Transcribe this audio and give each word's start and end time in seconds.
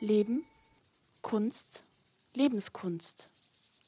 Leben, 0.00 0.44
Kunst, 1.22 1.84
Lebenskunst. 2.32 3.32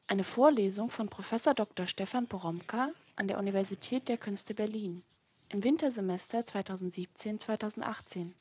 Eine 0.09 0.25
Vorlesung 0.25 0.91
von 0.91 1.09
Prof. 1.09 1.33
Dr. 1.55 1.87
Stefan 1.87 2.27
Poromka 2.27 2.91
an 3.15 3.29
der 3.29 3.39
Universität 3.39 4.09
der 4.09 4.17
Künste 4.17 4.53
Berlin 4.53 5.05
im 5.51 5.63
Wintersemester 5.63 6.41
2017-2018. 6.41 8.33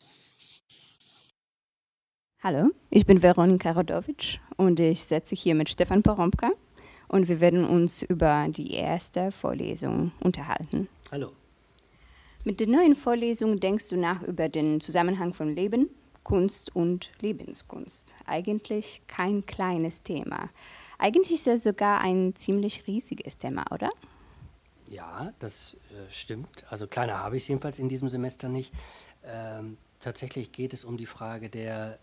Hallo, 2.42 2.72
ich 2.90 3.06
bin 3.06 3.22
Veronika 3.22 3.72
Rodowitsch 3.72 4.40
und 4.58 4.80
ich 4.80 5.04
setze 5.04 5.36
hier 5.36 5.54
mit 5.54 5.70
Stefan 5.70 6.02
Poromka 6.02 6.50
und 7.08 7.28
wir 7.28 7.40
werden 7.40 7.66
uns 7.66 8.02
über 8.02 8.48
die 8.50 8.74
erste 8.74 9.32
Vorlesung 9.32 10.12
unterhalten. 10.22 10.90
Hallo. 11.12 11.34
Mit 12.44 12.62
der 12.62 12.68
neuen 12.68 12.96
Vorlesung 12.96 13.60
denkst 13.60 13.90
du 13.90 13.98
nach 13.98 14.24
über 14.24 14.50
den 14.50 14.82
Zusammenhang 14.82 15.34
von 15.34 15.54
Leben, 15.54 15.90
Kunst 16.24 16.76
und 16.76 17.12
Lebenskunst. 17.20 18.16
Eigentlich 18.26 19.02
kein 19.08 19.46
kleines 19.46 20.04
Thema. 20.04 20.50
Eigentlich 20.98 21.32
ist 21.34 21.48
es 21.48 21.64
sogar 21.64 22.02
ein 22.02 22.36
ziemlich 22.36 22.88
riesiges 22.88 23.38
Thema, 23.38 23.66
oder? 23.72 23.90
Ja, 24.90 25.34
das 25.40 25.76
äh, 25.76 26.10
stimmt. 26.10 26.66
Also 26.70 26.88
kleiner 26.88 27.20
habe 27.20 27.38
ich 27.38 27.44
es 27.44 27.48
jedenfalls 27.48 27.80
in 27.80 27.90
diesem 27.90 28.10
Semester 28.10 28.50
nicht. 28.50 28.74
Ähm, 29.24 29.78
tatsächlich 30.00 30.52
geht 30.52 30.74
es 30.74 30.84
um 30.84 30.98
die 30.98 31.06
Frage 31.06 31.50
der 31.50 32.00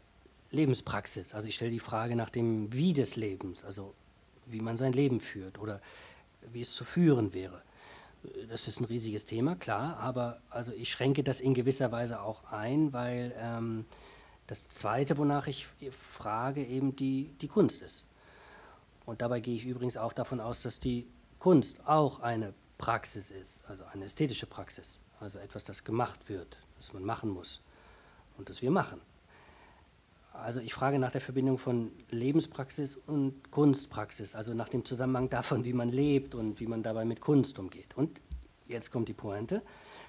Lebenspraxis. 0.51 1.35
Also 1.35 1.49
ich 1.49 1.55
stelle 1.57 1.71
die 1.71 1.81
Frage 1.81 2.17
nach 2.17 2.31
dem 2.31 2.73
Wie 2.73 2.93
des 2.93 3.17
Lebens, 3.17 3.65
also 3.65 3.95
wie 4.47 4.61
man 4.61 4.77
sein 4.77 4.93
Leben 4.93 5.21
führt 5.21 5.59
oder 5.59 5.81
wie 6.53 6.61
es 6.61 6.75
zu 6.75 6.85
führen 6.85 7.35
wäre 7.35 7.63
das 8.49 8.69
ist 8.69 8.81
ein 8.81 8.85
riesiges 8.85 9.25
Thema, 9.25 9.57
klar, 9.57 9.99
aber 9.99 10.41
also 10.51 10.73
ich 10.73 10.91
schränke 10.91 11.23
das 11.23 11.41
in 11.41 11.55
gewisser 11.55 11.93
Weise 11.93 12.21
auch 12.23 12.45
ein, 12.51 12.93
weil 12.93 13.35
ähm, 13.39 13.85
das 14.47 14.69
Zweite, 14.69 15.19
wonach 15.19 15.47
ich 15.47 15.67
frage, 15.91 16.65
eben 16.65 16.95
die, 16.95 17.31
die 17.41 17.49
Kunst 17.49 17.83
ist. 17.83 18.05
Und 19.05 19.23
dabei 19.23 19.41
gehe 19.41 19.55
ich 19.55 19.67
übrigens 19.67 19.97
auch 19.97 20.13
davon 20.13 20.41
aus, 20.41 20.63
dass 20.63 20.81
die 20.81 21.07
Kunst 21.39 21.87
auch 21.87 22.21
eine 22.21 22.55
Praxis 22.79 23.31
ist, 23.31 23.65
also 23.69 23.85
eine 23.93 24.05
ästhetische 24.05 24.47
Praxis, 24.47 25.01
also 25.21 25.39
etwas, 25.39 25.65
das 25.65 25.85
gemacht 25.85 26.29
wird, 26.29 26.59
das 26.77 26.93
man 26.93 27.05
machen 27.05 27.31
muss 27.31 27.63
und 28.37 28.49
das 28.49 28.63
wir 28.63 28.71
machen. 28.71 29.01
Also 30.33 30.61
ich 30.61 30.75
frage 30.75 30.99
nach 30.99 31.13
der 31.13 31.23
Verbindung 31.23 31.57
von 31.57 31.93
Lebenspraxis 32.11 32.97
und 32.97 33.51
Kunstpraxis, 33.51 34.35
also 34.35 34.53
nach 34.53 34.69
dem 34.69 34.85
Zusammenhang 34.85 35.31
davon, 35.31 35.65
wie 35.65 35.73
man 35.73 35.89
lebt 35.89 36.35
und 36.35 36.61
wie 36.61 36.67
man 36.67 36.83
dabei 36.83 37.05
mit 37.05 37.21
Kunst 37.21 37.59
umgeht. 37.59 37.97
Und 37.97 38.21
jetzt 38.67 38.93
kommt 38.93 39.09
die 39.09 39.15
Pointe, 39.15 39.63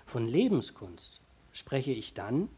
von 0.06 0.28
Lebenskunst 0.28 1.22
spreche 1.54 1.92
ich 1.92 2.14
dann, 2.14 2.50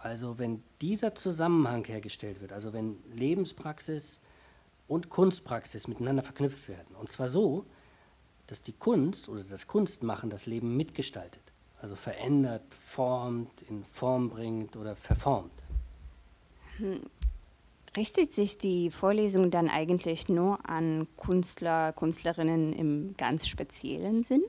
also 0.00 0.38
wenn 0.38 0.62
dieser 0.80 1.14
Zusammenhang 1.14 1.84
hergestellt 1.84 2.40
wird, 2.40 2.52
also 2.52 2.72
wenn 2.72 2.96
Lebenspraxis 3.12 4.20
und 4.86 5.10
Kunstpraxis 5.10 5.88
miteinander 5.88 6.22
verknüpft 6.22 6.68
werden. 6.68 6.94
Und 6.98 7.08
zwar 7.08 7.28
so, 7.28 7.66
dass 8.46 8.62
die 8.62 8.72
Kunst 8.72 9.28
oder 9.28 9.44
das 9.44 9.66
Kunstmachen 9.66 10.30
das 10.30 10.46
Leben 10.46 10.76
mitgestaltet, 10.76 11.42
also 11.80 11.96
verändert, 11.96 12.62
formt, 12.72 13.62
in 13.62 13.84
Form 13.84 14.30
bringt 14.30 14.76
oder 14.76 14.96
verformt. 14.96 15.52
Hm. 16.78 17.00
Richtet 17.96 18.32
sich 18.32 18.58
die 18.58 18.90
Vorlesung 18.90 19.50
dann 19.50 19.68
eigentlich 19.68 20.28
nur 20.28 20.68
an 20.68 21.08
Künstler, 21.16 21.92
Künstlerinnen 21.92 22.72
im 22.72 23.14
ganz 23.16 23.48
speziellen 23.48 24.22
Sinn? 24.22 24.44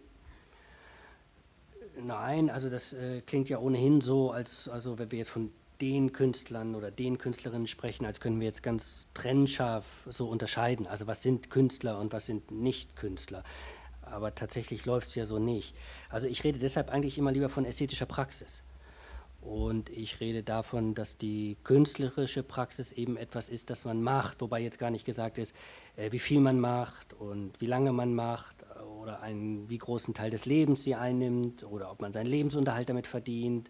Nein, 2.04 2.50
also 2.50 2.70
das 2.70 2.94
äh, 2.94 3.22
klingt 3.22 3.50
ja 3.50 3.60
ohnehin 3.60 4.02
so, 4.02 4.32
als 4.32 4.70
also 4.70 5.00
wenn 5.00 5.12
wir 5.12 5.20
jetzt 5.20 5.30
von 5.30 5.52
den 5.82 6.12
Künstlern 6.12 6.76
oder 6.76 6.92
den 6.92 7.18
Künstlerinnen 7.18 7.68
sprechen, 7.68 8.06
als 8.06 8.20
können 8.20 8.40
wir 8.40 8.48
jetzt 8.48 8.64
ganz 8.64 9.08
trennscharf 9.14 10.04
so 10.08 10.28
unterscheiden. 10.28 10.88
Also 10.88 11.08
was 11.08 11.24
sind 11.24 11.50
Künstler 11.50 12.00
und 12.00 12.12
was 12.12 12.26
sind 12.26 12.52
nicht 12.52 12.96
Künstler. 12.96 13.44
Aber 14.02 14.36
tatsächlich 14.36 14.86
läuft 14.86 15.08
es 15.10 15.16
ja 15.16 15.26
so 15.26 15.40
nicht. 15.40 15.76
Also 16.10 16.28
ich 16.28 16.44
rede 16.44 16.60
deshalb 16.60 16.90
eigentlich 16.90 17.18
immer 17.18 17.32
lieber 17.32 17.50
von 17.50 17.66
ästhetischer 17.66 18.08
Praxis. 18.08 18.64
Und 19.42 19.90
ich 19.90 20.20
rede 20.20 20.44
davon, 20.44 20.96
dass 20.96 21.18
die 21.18 21.56
künstlerische 21.64 22.44
Praxis 22.44 22.92
eben 22.92 23.16
etwas 23.16 23.48
ist, 23.48 23.70
das 23.70 23.86
man 23.86 24.04
macht, 24.04 24.42
wobei 24.42 24.60
jetzt 24.60 24.80
gar 24.80 24.92
nicht 24.92 25.06
gesagt 25.06 25.38
ist, 25.38 25.56
äh, 25.96 26.12
wie 26.12 26.20
viel 26.20 26.42
man 26.42 26.60
macht 26.60 27.14
und 27.14 27.62
wie 27.62 27.66
lange 27.66 27.94
man 27.94 28.14
macht 28.14 28.66
oder 29.02 29.22
einen 29.22 29.70
wie 29.70 29.78
großen 29.78 30.14
Teil 30.14 30.30
des 30.30 30.46
Lebens 30.46 30.84
sie 30.84 30.96
einnimmt 30.96 31.64
oder 31.64 31.92
ob 31.92 32.02
man 32.02 32.14
seinen 32.14 32.28
Lebensunterhalt 32.28 32.90
damit 32.90 33.08
verdient 33.08 33.70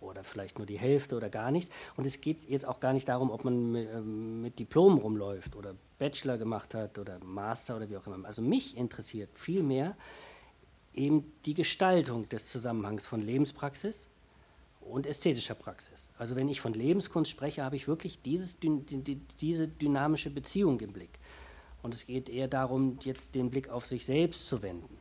oder 0.00 0.24
vielleicht 0.24 0.58
nur 0.58 0.66
die 0.66 0.78
Hälfte 0.78 1.16
oder 1.16 1.28
gar 1.28 1.50
nichts. 1.50 1.74
Und 1.96 2.06
es 2.06 2.20
geht 2.20 2.48
jetzt 2.48 2.66
auch 2.66 2.80
gar 2.80 2.92
nicht 2.92 3.08
darum, 3.08 3.30
ob 3.30 3.44
man 3.44 3.74
ähm, 3.74 4.42
mit 4.42 4.58
Diplom 4.58 4.98
rumläuft 4.98 5.56
oder 5.56 5.74
Bachelor 5.98 6.38
gemacht 6.38 6.74
hat 6.74 6.98
oder 6.98 7.18
Master 7.22 7.76
oder 7.76 7.90
wie 7.90 7.96
auch 7.96 8.06
immer. 8.06 8.26
Also 8.26 8.42
mich 8.42 8.76
interessiert 8.76 9.30
vielmehr 9.34 9.96
eben 10.94 11.32
die 11.44 11.54
Gestaltung 11.54 12.28
des 12.28 12.46
Zusammenhangs 12.46 13.06
von 13.06 13.20
Lebenspraxis 13.20 14.08
und 14.80 15.06
ästhetischer 15.06 15.54
Praxis. 15.54 16.10
Also 16.18 16.36
wenn 16.36 16.48
ich 16.48 16.60
von 16.60 16.72
Lebenskunst 16.72 17.30
spreche, 17.30 17.62
habe 17.62 17.76
ich 17.76 17.86
wirklich 17.86 18.22
dieses, 18.22 18.56
diese 18.60 19.68
dynamische 19.68 20.30
Beziehung 20.30 20.80
im 20.80 20.92
Blick. 20.92 21.18
Und 21.82 21.94
es 21.94 22.06
geht 22.06 22.28
eher 22.28 22.48
darum, 22.48 22.98
jetzt 23.02 23.34
den 23.34 23.50
Blick 23.50 23.68
auf 23.68 23.86
sich 23.86 24.04
selbst 24.04 24.48
zu 24.48 24.62
wenden 24.62 24.98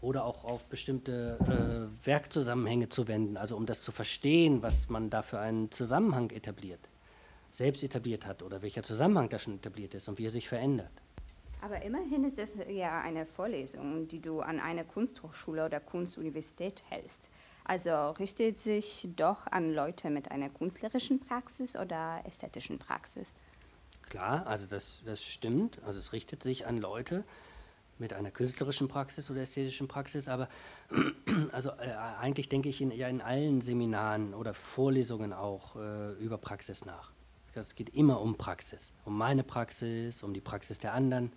oder 0.00 0.24
auch 0.24 0.44
auf 0.44 0.64
bestimmte 0.66 1.38
äh, 1.40 2.06
Werkzusammenhänge 2.06 2.88
zu 2.88 3.08
wenden, 3.08 3.36
also 3.36 3.56
um 3.56 3.66
das 3.66 3.82
zu 3.82 3.92
verstehen, 3.92 4.62
was 4.62 4.88
man 4.88 5.10
da 5.10 5.22
für 5.22 5.38
einen 5.38 5.70
Zusammenhang 5.70 6.30
etabliert, 6.30 6.90
selbst 7.50 7.84
etabliert 7.84 8.26
hat 8.26 8.42
oder 8.42 8.62
welcher 8.62 8.82
Zusammenhang 8.82 9.28
da 9.28 9.38
schon 9.38 9.54
etabliert 9.54 9.94
ist 9.94 10.08
und 10.08 10.18
wie 10.18 10.26
er 10.26 10.30
sich 10.30 10.48
verändert. 10.48 10.90
Aber 11.60 11.80
immerhin 11.82 12.24
ist 12.24 12.40
es 12.40 12.58
ja 12.68 13.00
eine 13.00 13.24
Vorlesung, 13.24 14.08
die 14.08 14.20
du 14.20 14.40
an 14.40 14.58
einer 14.58 14.82
Kunsthochschule 14.82 15.64
oder 15.64 15.78
Kunstuniversität 15.78 16.82
hältst. 16.88 17.30
Also 17.64 18.10
richtet 18.10 18.58
sich 18.58 19.08
doch 19.14 19.46
an 19.46 19.72
Leute 19.72 20.10
mit 20.10 20.32
einer 20.32 20.50
künstlerischen 20.50 21.20
Praxis 21.20 21.76
oder 21.76 22.20
ästhetischen 22.26 22.80
Praxis. 22.80 23.32
Klar, 24.12 24.46
also 24.46 24.66
das, 24.66 25.00
das 25.06 25.24
stimmt. 25.24 25.82
Also 25.86 25.98
es 25.98 26.12
richtet 26.12 26.42
sich 26.42 26.66
an 26.66 26.76
Leute 26.76 27.24
mit 27.98 28.12
einer 28.12 28.30
künstlerischen 28.30 28.86
Praxis 28.86 29.30
oder 29.30 29.40
ästhetischen 29.40 29.88
Praxis, 29.88 30.28
aber 30.28 30.50
also 31.52 31.70
äh, 31.70 31.94
eigentlich 32.20 32.50
denke 32.50 32.68
ich 32.68 32.82
in, 32.82 32.90
ja 32.90 33.08
in 33.08 33.22
allen 33.22 33.62
Seminaren 33.62 34.34
oder 34.34 34.52
Vorlesungen 34.52 35.32
auch 35.32 35.76
äh, 35.76 36.12
über 36.22 36.36
Praxis 36.36 36.84
nach. 36.84 37.10
Es 37.54 37.74
geht 37.74 37.88
immer 37.94 38.20
um 38.20 38.36
Praxis, 38.36 38.92
um 39.06 39.16
meine 39.16 39.44
Praxis, 39.44 40.22
um 40.22 40.34
die 40.34 40.42
Praxis 40.42 40.78
der 40.78 40.92
anderen, 40.92 41.32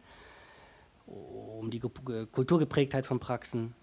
um 1.06 1.70
die 1.70 1.80
Kulturgeprägtheit 1.80 3.06
von 3.06 3.22
Praxen, 3.22 3.74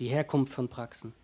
die 0.00 0.08
Herkunft 0.08 0.52
von 0.52 0.68
Praxen, 0.68 1.14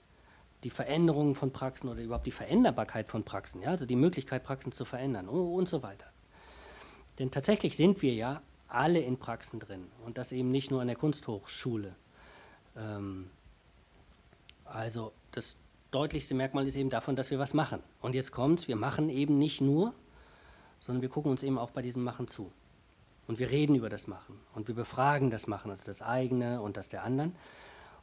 die 0.63 0.71
Veränderung 0.71 1.35
von 1.35 1.53
Praxen 1.53 1.91
oder 1.91 2.01
überhaupt 2.01 2.27
die 2.27 2.31
Veränderbarkeit 2.31 3.09
von 3.09 3.25
Praxen, 3.25 3.61
ja, 3.61 3.69
also 3.69 3.85
die 3.85 3.95
Möglichkeit, 3.95 4.43
Praxen 4.43 4.73
zu 4.73 4.87
verändern 4.87 5.29
und 5.29 5.69
so 5.69 5.83
weiter. 5.83 6.07
Denn 7.19 7.31
tatsächlich 7.31 7.77
sind 7.77 8.03
wir 8.03 8.15
ja 8.15 8.43
alle 8.69 9.01
in 9.01 9.19
Praxen 9.19 9.61
drin 9.61 9.87
und 10.05 10.19
das 10.19 10.33
eben 10.33 10.51
nicht 10.51 10.71
nur 10.71 10.81
an 10.81 10.89
der 10.89 10.97
Kunsthochschule. 10.97 11.95
Ähm, 12.77 13.31
also 14.65 15.13
das 15.33 15.57
deutlichste 15.91 16.35
Merkmal 16.35 16.67
ist 16.67 16.77
eben 16.77 16.91
davon, 16.91 17.15
dass 17.15 17.31
wir 17.31 17.39
was 17.39 17.55
machen. 17.55 17.81
Und 18.01 18.15
jetzt 18.15 18.33
kommt 18.33 18.61
es, 18.61 18.69
wir 18.69 18.77
machen 18.77 19.09
eben 19.09 19.39
nicht 19.39 19.61
nur, 19.61 19.95
sondern 20.81 21.03
wir 21.03 21.09
gucken 21.09 21.31
uns 21.31 21.43
eben 21.43 21.57
auch 21.57 21.71
bei 21.71 21.83
diesem 21.83 22.03
Machen 22.03 22.27
zu. 22.27 22.51
Und 23.27 23.39
wir 23.39 23.51
reden 23.51 23.75
über 23.75 23.89
das 23.89 24.07
Machen 24.07 24.39
und 24.55 24.69
wir 24.69 24.75
befragen 24.75 25.31
das 25.31 25.47
Machen, 25.47 25.71
also 25.71 25.87
das 25.87 26.03
eigene 26.03 26.61
und 26.61 26.77
das 26.77 26.89
der 26.89 27.05
anderen. 27.05 27.35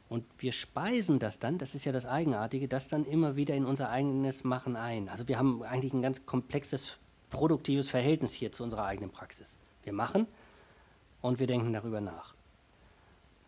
Und 0.08 0.24
wir 0.38 0.52
speisen 0.52 1.18
das 1.18 1.38
dann, 1.38 1.58
das 1.58 1.74
ist 1.74 1.84
ja 1.84 1.92
das 1.92 2.06
Eigenartige, 2.06 2.66
das 2.66 2.88
dann 2.88 3.04
immer 3.04 3.36
wieder 3.36 3.54
in 3.54 3.64
unser 3.64 3.88
eigenes 3.88 4.42
Machen 4.42 4.74
ein. 4.74 5.08
Also 5.08 5.28
wir 5.28 5.38
haben 5.38 5.62
eigentlich 5.62 5.92
ein 5.92 6.02
ganz 6.02 6.26
komplexes 6.26 6.98
produktives 7.32 7.88
Verhältnis 7.88 8.32
hier 8.32 8.52
zu 8.52 8.62
unserer 8.62 8.84
eigenen 8.84 9.10
Praxis. 9.10 9.56
Wir 9.82 9.92
machen 9.92 10.28
und 11.20 11.40
wir 11.40 11.48
denken 11.48 11.72
darüber 11.72 12.00
nach. 12.00 12.34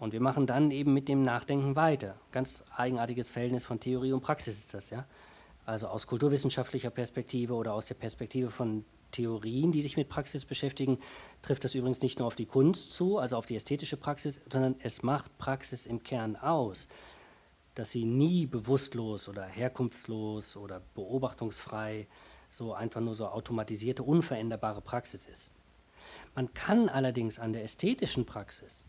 Und 0.00 0.12
wir 0.12 0.20
machen 0.20 0.46
dann 0.46 0.72
eben 0.72 0.92
mit 0.92 1.08
dem 1.08 1.22
Nachdenken 1.22 1.76
weiter. 1.76 2.16
Ganz 2.32 2.64
eigenartiges 2.76 3.30
Verhältnis 3.30 3.64
von 3.64 3.78
Theorie 3.78 4.12
und 4.12 4.22
Praxis 4.22 4.58
ist 4.58 4.74
das, 4.74 4.90
ja. 4.90 5.06
Also 5.66 5.86
aus 5.86 6.06
kulturwissenschaftlicher 6.06 6.90
Perspektive 6.90 7.54
oder 7.54 7.72
aus 7.72 7.86
der 7.86 7.94
Perspektive 7.94 8.50
von 8.50 8.84
Theorien, 9.12 9.72
die 9.72 9.80
sich 9.80 9.96
mit 9.96 10.08
Praxis 10.08 10.44
beschäftigen, 10.44 10.98
trifft 11.40 11.64
das 11.64 11.74
übrigens 11.74 12.02
nicht 12.02 12.18
nur 12.18 12.26
auf 12.26 12.34
die 12.34 12.46
Kunst 12.46 12.92
zu, 12.92 13.18
also 13.18 13.36
auf 13.36 13.46
die 13.46 13.54
ästhetische 13.54 13.96
Praxis, 13.96 14.40
sondern 14.50 14.74
es 14.82 15.02
macht 15.02 15.38
Praxis 15.38 15.86
im 15.86 16.02
Kern 16.02 16.36
aus, 16.36 16.88
dass 17.74 17.92
sie 17.92 18.04
nie 18.04 18.46
bewusstlos 18.46 19.28
oder 19.28 19.44
herkunftslos 19.44 20.56
oder 20.56 20.82
beobachtungsfrei 20.94 22.08
so 22.56 22.74
einfach 22.74 23.00
nur 23.00 23.14
so 23.14 23.26
automatisierte, 23.26 24.02
unveränderbare 24.02 24.80
Praxis 24.80 25.26
ist. 25.26 25.50
Man 26.34 26.52
kann 26.54 26.88
allerdings 26.88 27.38
an 27.38 27.52
der 27.52 27.64
ästhetischen 27.64 28.26
Praxis, 28.26 28.86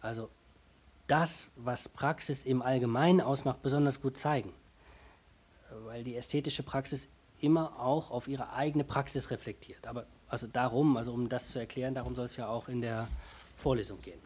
also 0.00 0.28
das, 1.06 1.52
was 1.56 1.88
Praxis 1.88 2.44
im 2.44 2.62
Allgemeinen 2.62 3.20
ausmacht, 3.20 3.62
besonders 3.62 4.00
gut 4.00 4.16
zeigen. 4.16 4.52
Weil 5.86 6.04
die 6.04 6.16
ästhetische 6.16 6.62
Praxis 6.62 7.08
immer 7.40 7.78
auch 7.78 8.10
auf 8.10 8.28
ihre 8.28 8.52
eigene 8.52 8.84
Praxis 8.84 9.30
reflektiert. 9.30 9.86
Aber 9.86 10.06
also 10.28 10.46
darum, 10.46 10.96
also 10.96 11.12
um 11.12 11.28
das 11.28 11.50
zu 11.50 11.58
erklären, 11.58 11.94
darum 11.94 12.14
soll 12.14 12.24
es 12.26 12.36
ja 12.36 12.48
auch 12.48 12.68
in 12.68 12.80
der 12.80 13.08
Vorlesung 13.56 14.00
gehen. 14.00 14.18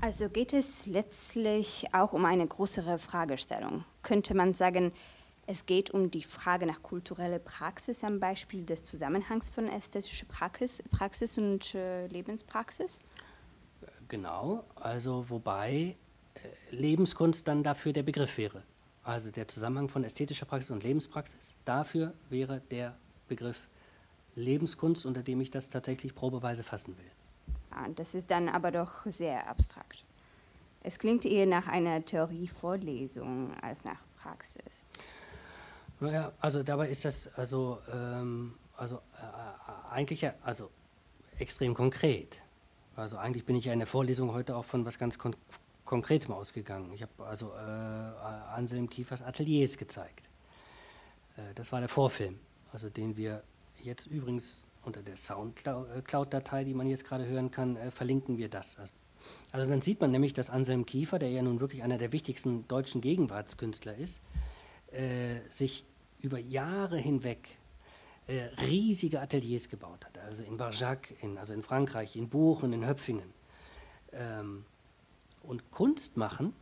Also 0.00 0.28
geht 0.28 0.52
es 0.52 0.86
letztlich 0.86 1.86
auch 1.92 2.12
um 2.12 2.24
eine 2.24 2.46
größere 2.46 2.98
Fragestellung. 2.98 3.84
Könnte 4.02 4.34
man 4.34 4.54
sagen, 4.54 4.92
es 5.52 5.66
geht 5.66 5.90
um 5.90 6.10
die 6.10 6.22
Frage 6.22 6.64
nach 6.64 6.82
kultureller 6.82 7.38
Praxis 7.38 8.02
am 8.04 8.18
Beispiel 8.18 8.64
des 8.64 8.82
Zusammenhangs 8.84 9.50
von 9.50 9.68
ästhetischer 9.68 10.24
Praxis, 10.24 10.82
Praxis 10.90 11.36
und 11.36 11.74
äh, 11.74 12.06
Lebenspraxis? 12.06 13.00
Genau, 14.08 14.64
also 14.76 15.28
wobei 15.28 15.94
äh, 16.34 16.74
Lebenskunst 16.74 17.46
dann 17.46 17.62
dafür 17.62 17.92
der 17.92 18.02
Begriff 18.02 18.38
wäre. 18.38 18.62
Also 19.04 19.30
der 19.30 19.46
Zusammenhang 19.46 19.90
von 19.90 20.04
ästhetischer 20.04 20.46
Praxis 20.46 20.70
und 20.70 20.84
Lebenspraxis, 20.84 21.54
dafür 21.66 22.14
wäre 22.30 22.62
der 22.70 22.96
Begriff 23.28 23.60
Lebenskunst, 24.34 25.04
unter 25.04 25.22
dem 25.22 25.42
ich 25.42 25.50
das 25.50 25.68
tatsächlich 25.68 26.14
probeweise 26.14 26.62
fassen 26.62 26.96
will. 26.96 27.10
Ah, 27.70 27.90
das 27.94 28.14
ist 28.14 28.30
dann 28.30 28.48
aber 28.48 28.70
doch 28.70 29.04
sehr 29.04 29.46
abstrakt. 29.48 30.06
Es 30.80 30.98
klingt 30.98 31.26
eher 31.26 31.44
nach 31.44 31.68
einer 31.68 32.02
Theorievorlesung 32.02 33.52
als 33.60 33.84
nach 33.84 34.02
Praxis. 34.16 34.86
Naja, 36.02 36.32
also 36.40 36.64
dabei 36.64 36.88
ist 36.88 37.04
das 37.04 37.28
also, 37.36 37.78
ähm, 37.92 38.54
also 38.76 38.96
äh, 38.96 39.92
eigentlich 39.92 40.22
ja, 40.22 40.34
also 40.42 40.68
extrem 41.38 41.74
konkret. 41.74 42.42
Also 42.96 43.18
eigentlich 43.18 43.44
bin 43.44 43.54
ich 43.54 43.66
ja 43.66 43.72
in 43.72 43.78
der 43.78 43.86
Vorlesung 43.86 44.32
heute 44.32 44.56
auch 44.56 44.64
von 44.64 44.84
was 44.84 44.98
ganz 44.98 45.16
kon 45.16 45.36
Konkretem 45.84 46.32
ausgegangen. 46.32 46.92
Ich 46.92 47.02
habe 47.02 47.12
also 47.26 47.52
äh, 47.52 47.58
Anselm 47.58 48.88
Kiefers 48.88 49.22
Ateliers 49.22 49.76
gezeigt. 49.76 50.28
Äh, 51.36 51.54
das 51.54 51.70
war 51.70 51.78
der 51.78 51.88
Vorfilm, 51.88 52.40
also 52.72 52.88
den 52.88 53.16
wir 53.16 53.44
jetzt 53.80 54.06
übrigens 54.06 54.66
unter 54.84 55.02
der 55.02 55.16
Soundcloud-Datei, 55.16 56.64
die 56.64 56.74
man 56.74 56.88
jetzt 56.88 57.04
gerade 57.04 57.26
hören 57.26 57.52
kann, 57.52 57.76
äh, 57.76 57.92
verlinken 57.92 58.38
wir 58.38 58.48
das. 58.48 58.76
Also, 58.76 58.94
also 59.52 59.68
dann 59.68 59.80
sieht 59.80 60.00
man 60.00 60.10
nämlich, 60.10 60.32
dass 60.32 60.50
Anselm 60.50 60.84
Kiefer, 60.84 61.20
der 61.20 61.30
ja 61.30 61.42
nun 61.42 61.60
wirklich 61.60 61.84
einer 61.84 61.98
der 61.98 62.10
wichtigsten 62.10 62.66
deutschen 62.66 63.00
Gegenwartskünstler 63.00 63.96
ist, 63.96 64.20
äh, 64.92 65.40
sich 65.48 65.84
über 66.22 66.38
Jahre 66.38 66.98
hinweg 66.98 67.56
äh, 68.26 68.44
riesige 68.62 69.20
Ateliers 69.20 69.68
gebaut 69.68 70.04
hat. 70.04 70.18
Also 70.18 70.42
in 70.44 70.56
Barjac, 70.56 71.14
in, 71.22 71.38
also 71.38 71.54
in 71.54 71.62
Frankreich, 71.62 72.16
in 72.16 72.28
Buchen, 72.28 72.72
in 72.72 72.86
Höpfingen. 72.86 73.32
Ähm, 74.12 74.64
und 75.42 75.70
Kunst 75.70 76.16
machen, 76.16 76.52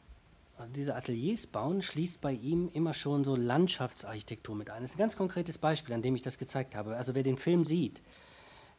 also 0.57 0.73
diese 0.73 0.95
Ateliers 0.95 1.47
bauen, 1.47 1.83
schließt 1.83 2.21
bei 2.21 2.33
ihm 2.33 2.71
immer 2.73 2.95
schon 2.95 3.25
so 3.25 3.37
Landschaftsarchitektur 3.37 4.55
mit 4.55 4.71
ein. 4.71 4.83
Das 4.83 4.91
ist 4.91 4.97
ein 4.97 5.01
ganz 5.01 5.17
konkretes 5.17 5.59
Beispiel, 5.59 5.95
an 5.95 6.03
dem 6.03 6.15
ich 6.17 6.23
das 6.23 6.39
gezeigt 6.39 6.75
habe. 6.75 6.97
Also 6.97 7.15
wer 7.15 7.23
den 7.23 7.37
Film 7.37 7.65
sieht, 7.65 8.03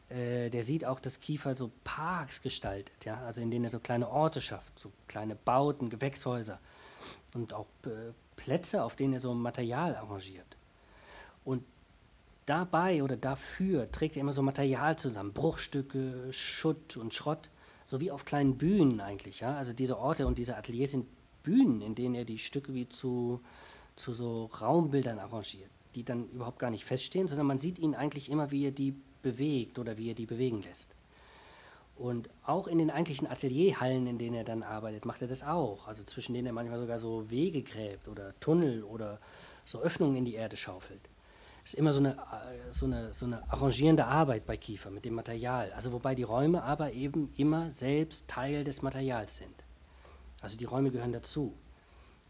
äh, 0.08 0.50
der 0.50 0.62
sieht 0.62 0.84
auch, 0.84 1.00
dass 1.00 1.20
Kiefer 1.20 1.54
so 1.54 1.70
Parks 1.84 2.42
gestaltet, 2.42 3.04
ja? 3.04 3.22
also 3.24 3.40
in 3.40 3.50
denen 3.50 3.64
er 3.64 3.70
so 3.70 3.80
kleine 3.80 4.08
Orte 4.08 4.40
schafft, 4.40 4.78
so 4.78 4.92
kleine 5.08 5.34
Bauten, 5.34 5.88
Gewächshäuser 5.88 6.60
und 7.34 7.52
auch 7.52 7.66
äh, 7.86 8.12
Plätze, 8.36 8.82
auf 8.82 8.96
denen 8.96 9.14
er 9.14 9.20
so 9.20 9.34
Material 9.34 9.96
arrangiert. 9.96 10.56
Und 11.44 11.64
dabei 12.46 13.02
oder 13.02 13.16
dafür 13.16 13.90
trägt 13.90 14.16
er 14.16 14.20
immer 14.20 14.32
so 14.32 14.42
Material 14.42 14.98
zusammen, 14.98 15.32
Bruchstücke, 15.32 16.32
Schutt 16.32 16.96
und 16.96 17.14
Schrott, 17.14 17.50
so 17.84 18.00
wie 18.00 18.10
auf 18.10 18.24
kleinen 18.24 18.58
Bühnen 18.58 19.00
eigentlich. 19.00 19.40
Ja? 19.40 19.56
Also 19.56 19.72
diese 19.72 19.98
Orte 19.98 20.26
und 20.26 20.38
diese 20.38 20.56
Ateliers 20.56 20.90
sind 20.90 21.06
Bühnen, 21.42 21.80
in 21.80 21.94
denen 21.94 22.14
er 22.14 22.24
die 22.24 22.38
Stücke 22.38 22.74
wie 22.74 22.88
zu, 22.88 23.40
zu 23.96 24.12
so 24.12 24.46
Raumbildern 24.46 25.18
arrangiert, 25.18 25.70
die 25.94 26.04
dann 26.04 26.28
überhaupt 26.30 26.58
gar 26.58 26.70
nicht 26.70 26.84
feststehen, 26.84 27.28
sondern 27.28 27.46
man 27.46 27.58
sieht 27.58 27.78
ihn 27.78 27.94
eigentlich 27.94 28.30
immer, 28.30 28.50
wie 28.50 28.66
er 28.66 28.70
die 28.70 28.94
bewegt 29.22 29.78
oder 29.78 29.96
wie 29.98 30.10
er 30.10 30.14
die 30.14 30.26
bewegen 30.26 30.62
lässt. 30.62 30.94
Und 31.96 32.30
auch 32.44 32.66
in 32.66 32.78
den 32.78 32.90
eigentlichen 32.90 33.28
Atelierhallen, 33.28 34.06
in 34.06 34.18
denen 34.18 34.34
er 34.34 34.44
dann 34.44 34.62
arbeitet, 34.62 35.04
macht 35.04 35.22
er 35.22 35.28
das 35.28 35.44
auch. 35.44 35.86
Also 35.86 36.02
zwischen 36.04 36.34
denen 36.34 36.46
er 36.46 36.52
manchmal 36.52 36.80
sogar 36.80 36.98
so 36.98 37.30
Wege 37.30 37.62
gräbt 37.62 38.08
oder 38.08 38.38
Tunnel 38.40 38.82
oder 38.82 39.20
so 39.64 39.80
Öffnungen 39.80 40.16
in 40.16 40.24
die 40.24 40.34
Erde 40.34 40.56
schaufelt. 40.56 41.00
Ist 41.64 41.74
immer 41.74 41.92
so 41.92 42.00
eine, 42.00 42.12
äh, 42.14 42.72
so, 42.72 42.86
eine, 42.86 43.12
so 43.14 43.26
eine 43.26 43.48
arrangierende 43.50 44.04
Arbeit 44.04 44.46
bei 44.46 44.56
Kiefer 44.56 44.90
mit 44.90 45.04
dem 45.04 45.14
Material. 45.14 45.72
Also 45.72 45.92
wobei 45.92 46.14
die 46.14 46.24
Räume 46.24 46.62
aber 46.62 46.92
eben 46.92 47.32
immer 47.36 47.70
selbst 47.70 48.26
Teil 48.28 48.64
des 48.64 48.82
Materials 48.82 49.36
sind. 49.36 49.54
Also 50.40 50.56
die 50.56 50.64
Räume 50.64 50.90
gehören 50.90 51.12
dazu. 51.12 51.54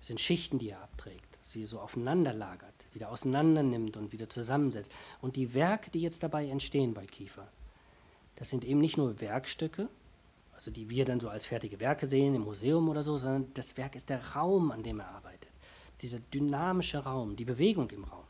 Es 0.00 0.08
sind 0.08 0.20
Schichten, 0.20 0.58
die 0.58 0.70
er 0.70 0.82
abträgt, 0.82 1.38
sie 1.40 1.64
so 1.64 1.78
aufeinander 1.80 2.34
lagert, 2.34 2.74
wieder 2.92 3.10
auseinander 3.10 3.62
nimmt 3.62 3.96
und 3.96 4.12
wieder 4.12 4.28
zusammensetzt. 4.28 4.92
Und 5.20 5.36
die 5.36 5.54
Werke, 5.54 5.90
die 5.90 6.00
jetzt 6.00 6.24
dabei 6.24 6.48
entstehen 6.48 6.92
bei 6.92 7.06
Kiefer, 7.06 7.46
das 8.36 8.50
sind 8.50 8.64
eben 8.64 8.80
nicht 8.80 8.96
nur 8.96 9.20
Werkstücke, 9.20 9.88
also 10.52 10.70
die 10.70 10.90
wir 10.90 11.04
dann 11.04 11.20
so 11.20 11.28
als 11.28 11.46
fertige 11.46 11.80
Werke 11.80 12.06
sehen 12.06 12.34
im 12.34 12.42
Museum 12.42 12.88
oder 12.88 13.02
so, 13.02 13.16
sondern 13.16 13.54
das 13.54 13.76
Werk 13.76 13.94
ist 13.94 14.10
der 14.10 14.34
Raum, 14.34 14.72
an 14.72 14.82
dem 14.82 15.00
er 15.00 15.08
arbeitet. 15.08 15.50
Dieser 16.00 16.18
dynamische 16.18 16.98
Raum, 16.98 17.36
die 17.36 17.44
Bewegung 17.44 17.88
im 17.90 18.04
Raum. 18.04 18.24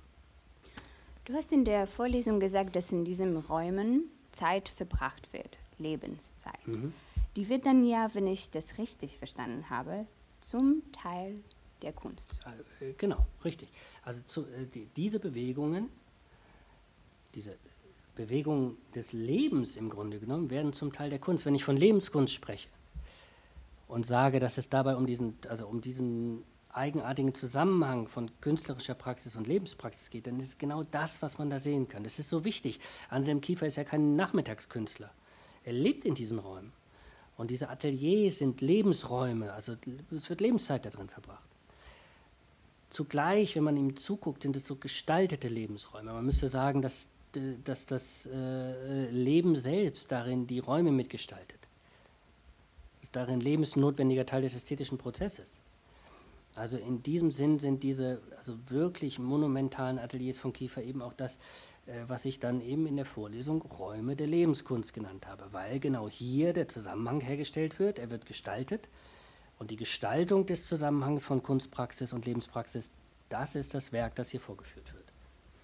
Du 1.25 1.35
hast 1.35 1.53
in 1.53 1.65
der 1.65 1.87
Vorlesung 1.87 2.41
gesagt, 2.41 2.75
dass 2.75 2.91
in 2.91 3.05
diesen 3.05 3.37
Räumen 3.37 4.11
Zeit 4.33 4.69
verbracht 4.69 5.33
wird, 5.33 5.57
Lebenszeit. 5.79 6.67
Mhm. 6.67 6.93
Die 7.37 7.49
wird 7.49 7.65
dann 7.65 7.85
ja, 7.85 8.13
wenn 8.15 8.27
ich 8.27 8.51
das 8.51 8.79
richtig 8.79 9.19
verstanden 9.19 9.71
habe, 9.71 10.07
zum 10.41 10.83
Teil 10.91 11.41
der 11.83 11.93
Kunst. 11.93 12.41
Äh, 12.81 12.93
genau, 12.99 13.25
richtig. 13.45 13.69
Also 14.03 14.23
zu, 14.23 14.43
äh, 14.43 14.67
die, 14.67 14.89
diese 14.97 15.21
Bewegungen, 15.21 15.89
diese 17.35 17.57
Bewegungen 18.17 18.77
des 18.95 19.13
Lebens 19.13 19.77
im 19.77 19.91
Grunde 19.91 20.19
genommen, 20.19 20.51
werden 20.51 20.73
zum 20.73 20.93
Teil 20.93 21.11
der 21.11 21.21
Kunst. 21.21 21.47
Wenn 21.47 21.55
ich 21.55 21.65
von 21.65 21.77
Lebenskunst 21.77 22.35
spreche 22.35 22.69
und 23.87 24.05
sage, 24.05 24.41
dass 24.41 24.59
es 24.59 24.69
dabei 24.69 24.97
um 24.97 25.07
diesen, 25.07 25.39
also 25.49 25.67
um 25.67 25.81
diesen 25.81 26.45
eigenartigen 26.73 27.35
Zusammenhang 27.35 28.09
von 28.09 28.31
künstlerischer 28.41 28.95
Praxis 28.95 29.37
und 29.37 29.47
Lebenspraxis 29.47 30.11
geht, 30.11 30.27
dann 30.27 30.41
ist 30.41 30.59
genau 30.59 30.83
das, 30.83 31.23
was 31.23 31.39
man 31.39 31.51
da 31.51 31.59
sehen 31.59 31.89
kann. 31.89 32.05
Das 32.05 32.19
ist 32.19 32.29
so 32.29 32.45
wichtig. 32.45 32.81
Anselm 33.11 33.41
Kiefer 33.41 33.67
ist 33.67 33.77
ja 33.77 33.85
kein 33.85 34.17
Nachmittagskünstler. 34.17 35.11
Er 35.65 35.73
lebt 35.73 36.05
in 36.05 36.15
diesen 36.15 36.39
Räumen. 36.39 36.73
Und 37.37 37.51
diese 37.51 37.69
Ateliers 37.71 38.39
sind 38.39 38.61
Lebensräume, 38.61 39.53
also 39.53 39.75
es 40.15 40.29
wird 40.29 40.41
Lebenszeit 40.41 40.85
da 40.85 40.91
drin 40.91 41.09
verbracht. 41.09 41.43
Zugleich, 42.91 43.57
wenn 43.57 43.65
man 43.65 43.77
ihm 43.77 43.97
zuguckt, 43.97 44.43
sind 44.43 44.55
es 44.55 44.67
so 44.67 44.77
gestaltete 44.77 45.49
Lebensräume. 45.49 46.13
Man 46.13 46.27
müsste 46.27 46.47
sagen, 46.47 46.83
dass, 46.83 47.09
dass 47.65 47.87
das 47.87 48.27
äh, 48.27 49.11
Leben 49.11 49.57
selbst 49.57 50.13
darin 50.13 50.47
die 50.47 50.59
Räume 50.59 50.93
mitgestaltet. 50.93 51.59
Ist 53.01 53.17
darin 53.17 53.41
lebensnotwendiger 53.41 54.27
Teil 54.27 54.43
des 54.43 54.55
ästhetischen 54.55 54.99
Prozesses. 54.99 55.57
Also 56.55 56.77
in 56.77 57.03
diesem 57.03 57.31
Sinn 57.31 57.59
sind 57.59 57.83
diese 57.83 58.21
also 58.37 58.55
wirklich 58.69 59.19
monumentalen 59.19 59.99
Ateliers 59.99 60.39
von 60.39 60.53
Kiefer 60.53 60.83
eben 60.83 61.01
auch 61.01 61.15
das, 61.15 61.39
äh, 61.87 62.05
was 62.07 62.25
ich 62.25 62.41
dann 62.41 62.61
eben 62.61 62.87
in 62.87 62.97
der 62.97 63.07
Vorlesung 63.07 63.63
Räume 63.63 64.17
der 64.17 64.27
Lebenskunst 64.27 64.93
genannt 64.93 65.27
habe, 65.27 65.45
weil 65.53 65.81
genau 65.81 66.09
hier 66.09 66.53
der 66.53 66.69
Zusammenhang 66.69 67.21
hergestellt 67.21 67.79
wird, 67.79 67.99
er 67.99 68.11
wird 68.11 68.27
gestaltet 68.27 68.89
und 69.59 69.71
die 69.71 69.77
Gestaltung 69.77 70.45
des 70.45 70.67
Zusammenhangs 70.67 71.25
von 71.25 71.43
Kunstpraxis 71.43 72.13
und 72.13 72.27
Lebenspraxis, 72.27 72.91
das 73.31 73.55
ist 73.55 73.73
das 73.75 73.93
Werk, 73.93 74.15
das 74.17 74.31
hier 74.31 74.41
vorgeführt 74.41 74.93
wird. 74.93 75.05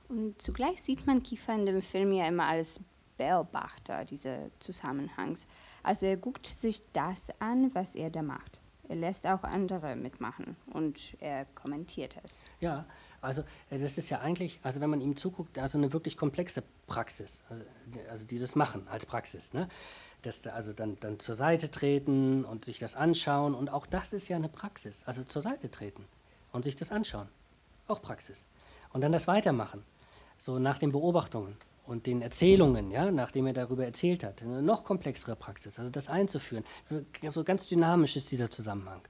Und 0.09 0.40
zugleich 0.40 0.83
sieht 0.83 1.07
man 1.07 1.23
Kiefer 1.23 1.54
in 1.54 1.66
dem 1.66 1.83
Film 1.83 2.12
ja 2.12 2.26
immer 2.26 2.47
als 2.47 2.80
Beobachter 3.18 4.04
dieses 4.04 4.50
Zusammenhangs. 4.59 5.47
Also 5.83 6.07
er 6.07 6.16
guckt 6.16 6.47
sich 6.47 6.83
das 6.92 7.30
an, 7.40 7.75
was 7.75 7.95
er 7.95 8.09
da 8.09 8.23
macht. 8.23 8.61
Er 8.88 8.97
lässt 8.97 9.26
auch 9.26 9.42
andere 9.42 9.97
mitmachen 9.97 10.57
und 10.73 11.14
er 11.21 11.45
kommentiert 11.54 12.16
es. 12.25 12.42
Ja, 12.61 12.87
also 13.21 13.42
äh, 13.71 13.78
das 13.78 13.99
ist 13.99 14.09
ja 14.09 14.21
eigentlich, 14.21 14.61
also 14.62 14.80
wenn 14.80 14.88
man 14.88 15.02
ihm 15.02 15.14
zuguckt, 15.14 15.59
also 15.59 15.76
eine 15.76 15.92
wirklich 15.92 16.16
komplexe 16.16 16.62
Praxis, 16.87 17.42
also, 17.50 17.64
also 18.09 18.26
dieses 18.26 18.57
Machen 18.57 18.88
als 18.88 19.04
Praxis, 19.04 19.52
ne? 19.52 19.68
Das, 20.23 20.45
also 20.49 20.73
dann, 20.73 20.97
dann 20.99 21.21
zur 21.21 21.37
Seite 21.37 21.71
treten 21.71 22.45
und 22.45 22.64
sich 22.64 22.80
das 22.80 22.97
anschauen 22.97 23.54
und 23.54 23.71
auch 23.71 23.87
das 23.87 24.12
ist 24.12 24.28
ja 24.28 24.37
eine 24.37 24.49
Praxis, 24.49 25.04
also 25.04 25.23
zur 25.23 25.42
Seite 25.42 25.71
treten 25.71 26.04
und 26.50 26.64
sich 26.64 26.75
das 26.75 26.90
anschauen, 26.90 27.28
auch 27.87 28.02
Praxis. 28.02 28.47
Und 28.92 29.02
dann 29.02 29.12
das 29.12 29.28
Weitermachen, 29.28 29.85
so 30.38 30.59
nach 30.59 30.78
den 30.78 30.90
Beobachtungen 30.90 31.57
und 31.88 32.07
den 32.07 32.21
Erzählungen, 32.21 32.90
ja, 32.90 33.11
nachdem 33.11 33.47
er 33.47 33.54
darüber 33.54 33.85
erzählt 33.85 34.23
hat, 34.23 34.42
eine 34.42 34.61
noch 34.61 34.85
komplexere 34.85 35.37
Praxis, 35.37 35.78
also 35.78 35.90
das 35.90 36.11
einzuführen. 36.11 36.62
So 37.30 37.45
ganz 37.45 37.66
dynamisch 37.66 38.14
ist 38.14 38.30
dieser 38.30 38.50
Zusammenhang. 38.50 39.00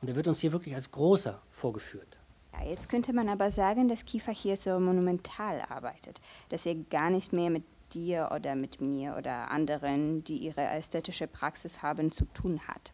Und 0.00 0.08
er 0.08 0.16
wird 0.16 0.26
uns 0.26 0.40
hier 0.40 0.50
wirklich 0.50 0.74
als 0.74 0.90
großer 0.90 1.40
vorgeführt. 1.50 2.18
Ja, 2.52 2.64
jetzt 2.68 2.88
könnte 2.88 3.12
man 3.12 3.28
aber 3.28 3.50
sagen, 3.50 3.86
dass 3.86 4.04
Kiefer 4.04 4.32
hier 4.32 4.56
so 4.56 4.80
monumental 4.80 5.62
arbeitet, 5.68 6.20
dass 6.48 6.66
er 6.66 6.74
gar 6.74 7.10
nicht 7.10 7.32
mehr 7.32 7.48
mit 7.48 7.62
dir 7.94 8.30
oder 8.34 8.56
mit 8.56 8.80
mir 8.80 9.14
oder 9.16 9.50
anderen, 9.50 10.24
die 10.24 10.38
ihre 10.38 10.62
ästhetische 10.62 11.28
Praxis 11.28 11.82
haben, 11.82 12.10
zu 12.10 12.24
tun 12.24 12.60
hat. 12.66 12.92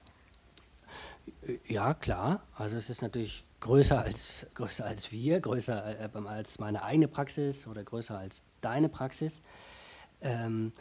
Ja, 1.67 1.95
klar. 1.95 2.43
Also 2.55 2.77
es 2.77 2.91
ist 2.91 3.01
natürlich 3.01 3.47
größer 3.62 4.02
als, 4.02 4.47
größer 4.54 4.85
als 4.85 5.12
wir, 5.12 5.40
größer 5.40 6.00
äh, 6.00 6.19
als 6.26 6.59
meine 6.59 6.83
eigene 6.83 7.09
Praxis 7.09 7.66
oder 7.66 7.83
größer 7.83 8.19
als 8.19 8.45
deine 8.61 8.88
Praxis. 8.88 9.40
Ähm, 10.21 10.73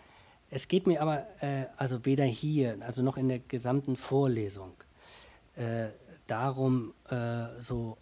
es 0.49 0.67
geht 0.67 0.87
mir 0.87 1.01
aber 1.01 1.27
äh, 1.41 1.67
also 1.77 2.05
weder 2.05 2.25
hier, 2.25 2.77
also 2.81 3.03
noch 3.03 3.17
in 3.17 3.29
der 3.29 3.39
gesamten 3.39 3.95
Vorlesung, 3.95 4.73
äh, 5.55 5.89
darum, 6.25 6.93
äh, 7.09 7.45
so 7.59 7.97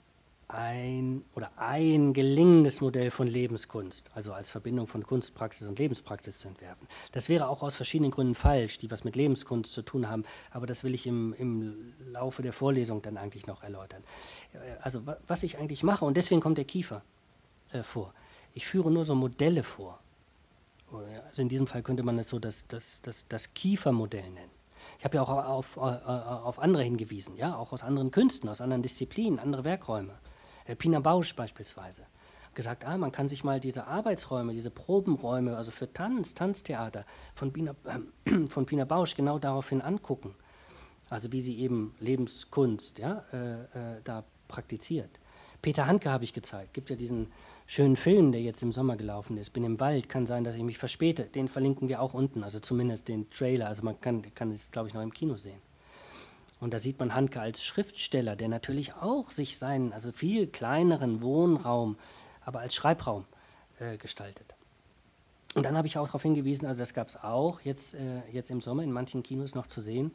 ein 0.50 1.24
oder 1.36 1.52
ein 1.58 2.12
gelingendes 2.12 2.82
Modell 2.82 3.12
von 3.12 3.28
Lebenskunst, 3.28 4.10
also 4.16 4.34
als 4.34 4.50
Verbindung 4.50 4.88
von 4.88 5.06
Kunstpraxis 5.06 5.68
und 5.68 5.78
Lebenspraxis 5.78 6.40
zu 6.40 6.48
entwerfen. 6.48 6.88
Das 7.12 7.30
wäre 7.30 7.48
auch 7.48 7.62
aus 7.62 7.76
verschiedenen 7.76 8.12
Gründen 8.12 8.36
falsch, 8.36 8.80
die 8.80 8.90
was 8.90 9.04
mit 9.04 9.16
Lebenskunst 9.16 9.72
zu 9.72 9.84
tun 9.84 10.10
haben, 10.10 10.24
aber 10.52 10.66
das 10.66 10.84
will 10.84 10.96
ich 10.96 11.06
im, 11.06 11.34
im 11.34 11.94
Laufe 12.08 12.42
der 12.42 12.52
Vorlesung 12.52 13.02
dann 13.04 13.18
eigentlich 13.18 13.46
noch 13.46 13.62
erläutern. 13.62 14.04
Äh, 14.54 14.58
also 14.82 15.04
was 15.28 15.44
ich 15.44 15.58
eigentlich 15.60 15.84
mache, 15.84 16.04
und 16.04 16.18
deswegen 16.18 16.42
kommt 16.42 16.58
der 16.58 16.66
Kiefer 16.66 17.04
äh, 17.72 17.84
vor. 17.84 18.14
Ich 18.56 18.66
führe 18.66 18.90
nur 18.90 19.06
so 19.06 19.14
Modelle 19.14 19.64
vor. 19.64 20.00
Also 21.28 21.44
in 21.44 21.50
diesem 21.50 21.68
Fall 21.68 21.84
könnte 21.84 22.02
man 22.02 22.18
es 22.18 22.30
so 22.30 22.40
das, 22.40 22.66
das, 22.68 23.02
das, 23.04 23.28
das 23.28 23.54
Kiefermodell 23.54 24.28
nennen. 24.32 24.50
Ich 24.98 25.06
habe 25.06 25.18
ja 25.18 25.22
auch 25.22 25.30
auf, 25.30 25.78
auf, 25.78 26.02
äh, 26.02 26.10
auf 26.10 26.58
andere 26.58 26.82
hingewiesen, 26.82 27.38
ja, 27.38 27.56
auch 27.56 27.72
aus 27.74 27.84
anderen 27.84 28.10
Künsten, 28.10 28.50
aus 28.50 28.62
anderen 28.62 28.82
Disziplinen, 28.82 29.38
andere 29.38 29.64
Werkräume. 29.64 30.16
Äh, 30.70 30.76
Pina 30.76 31.00
Bausch 31.00 31.36
beispielsweise, 31.36 32.04
gesagt, 32.54 32.86
ah, 32.86 32.98
man 32.98 33.12
kann 33.12 33.28
sich 33.28 33.44
mal 33.44 33.60
diese 33.60 33.88
Arbeitsräume, 33.88 34.54
diese 34.54 34.70
Probenräume, 34.70 35.58
also 35.58 35.72
für 35.72 35.92
Tanz, 35.92 36.36
Tanztheater 36.36 37.06
von 37.34 37.52
Pina, 37.52 37.76
äh, 37.86 38.46
von 38.48 38.66
Pina 38.66 38.86
Bausch 38.86 39.16
genau 39.16 39.40
daraufhin 39.40 39.82
angucken. 39.82 40.36
Also 41.10 41.32
wie 41.32 41.42
sie 41.42 41.58
eben 41.60 41.96
Lebenskunst 42.00 43.00
ja, 43.00 43.24
äh, 43.34 43.62
äh, 43.64 44.02
da 44.04 44.24
praktiziert. 44.48 45.20
Peter 45.62 45.88
Handke 45.88 46.12
habe 46.12 46.24
ich 46.24 46.34
gezeigt. 46.34 46.74
Gibt 46.74 46.90
ja 46.92 46.96
diesen 46.96 47.32
schönen 47.66 47.96
Film, 47.96 48.32
der 48.32 48.42
jetzt 48.42 48.62
im 48.62 48.72
Sommer 48.72 48.96
gelaufen 48.96 49.36
ist. 49.38 49.50
Bin 49.50 49.64
im 49.64 49.80
Wald, 49.80 50.08
kann 50.08 50.28
sein, 50.28 50.44
dass 50.44 50.56
ich 50.56 50.64
mich 50.64 50.78
verspäte. 50.78 51.24
Den 51.24 51.50
verlinken 51.50 51.90
wir 51.90 52.02
auch 52.02 52.14
unten, 52.14 52.44
also 52.44 52.60
zumindest 52.60 53.08
den 53.08 53.30
Trailer. 53.32 53.68
Also 53.68 53.84
man 53.84 54.00
kann, 54.00 54.22
kann 54.36 54.52
es, 54.52 54.72
glaube 54.72 54.88
ich, 54.88 54.94
noch 54.94 55.02
im 55.02 55.12
Kino 55.12 55.36
sehen. 55.36 55.60
Und 56.60 56.74
da 56.74 56.80
sieht 56.80 57.00
man 57.00 57.16
Handke 57.16 57.40
als 57.40 57.64
Schriftsteller, 57.64 58.36
der 58.36 58.50
natürlich 58.50 58.94
auch 58.94 59.30
sich 59.30 59.58
seinen, 59.58 59.94
also 59.94 60.12
viel 60.12 60.48
kleineren 60.48 61.22
Wohnraum, 61.22 61.98
aber 62.42 62.60
als 62.60 62.76
Schreibraum 62.76 63.26
äh, 63.80 63.98
gestaltet. 63.98 64.56
Und 65.56 65.64
dann 65.64 65.76
habe 65.78 65.88
ich 65.88 65.98
auch 65.98 66.06
darauf 66.06 66.22
hingewiesen, 66.22 66.68
also 66.68 66.80
das 66.80 66.94
gab 66.94 67.08
es 67.08 67.24
auch 67.24 67.62
jetzt, 67.62 67.96
äh, 67.96 68.22
jetzt 68.32 68.52
im 68.52 68.62
Sommer 68.62 68.84
in 68.84 68.92
manchen 68.92 69.24
Kinos 69.24 69.56
noch 69.56 69.68
zu 69.68 69.82
sehen, 69.82 70.12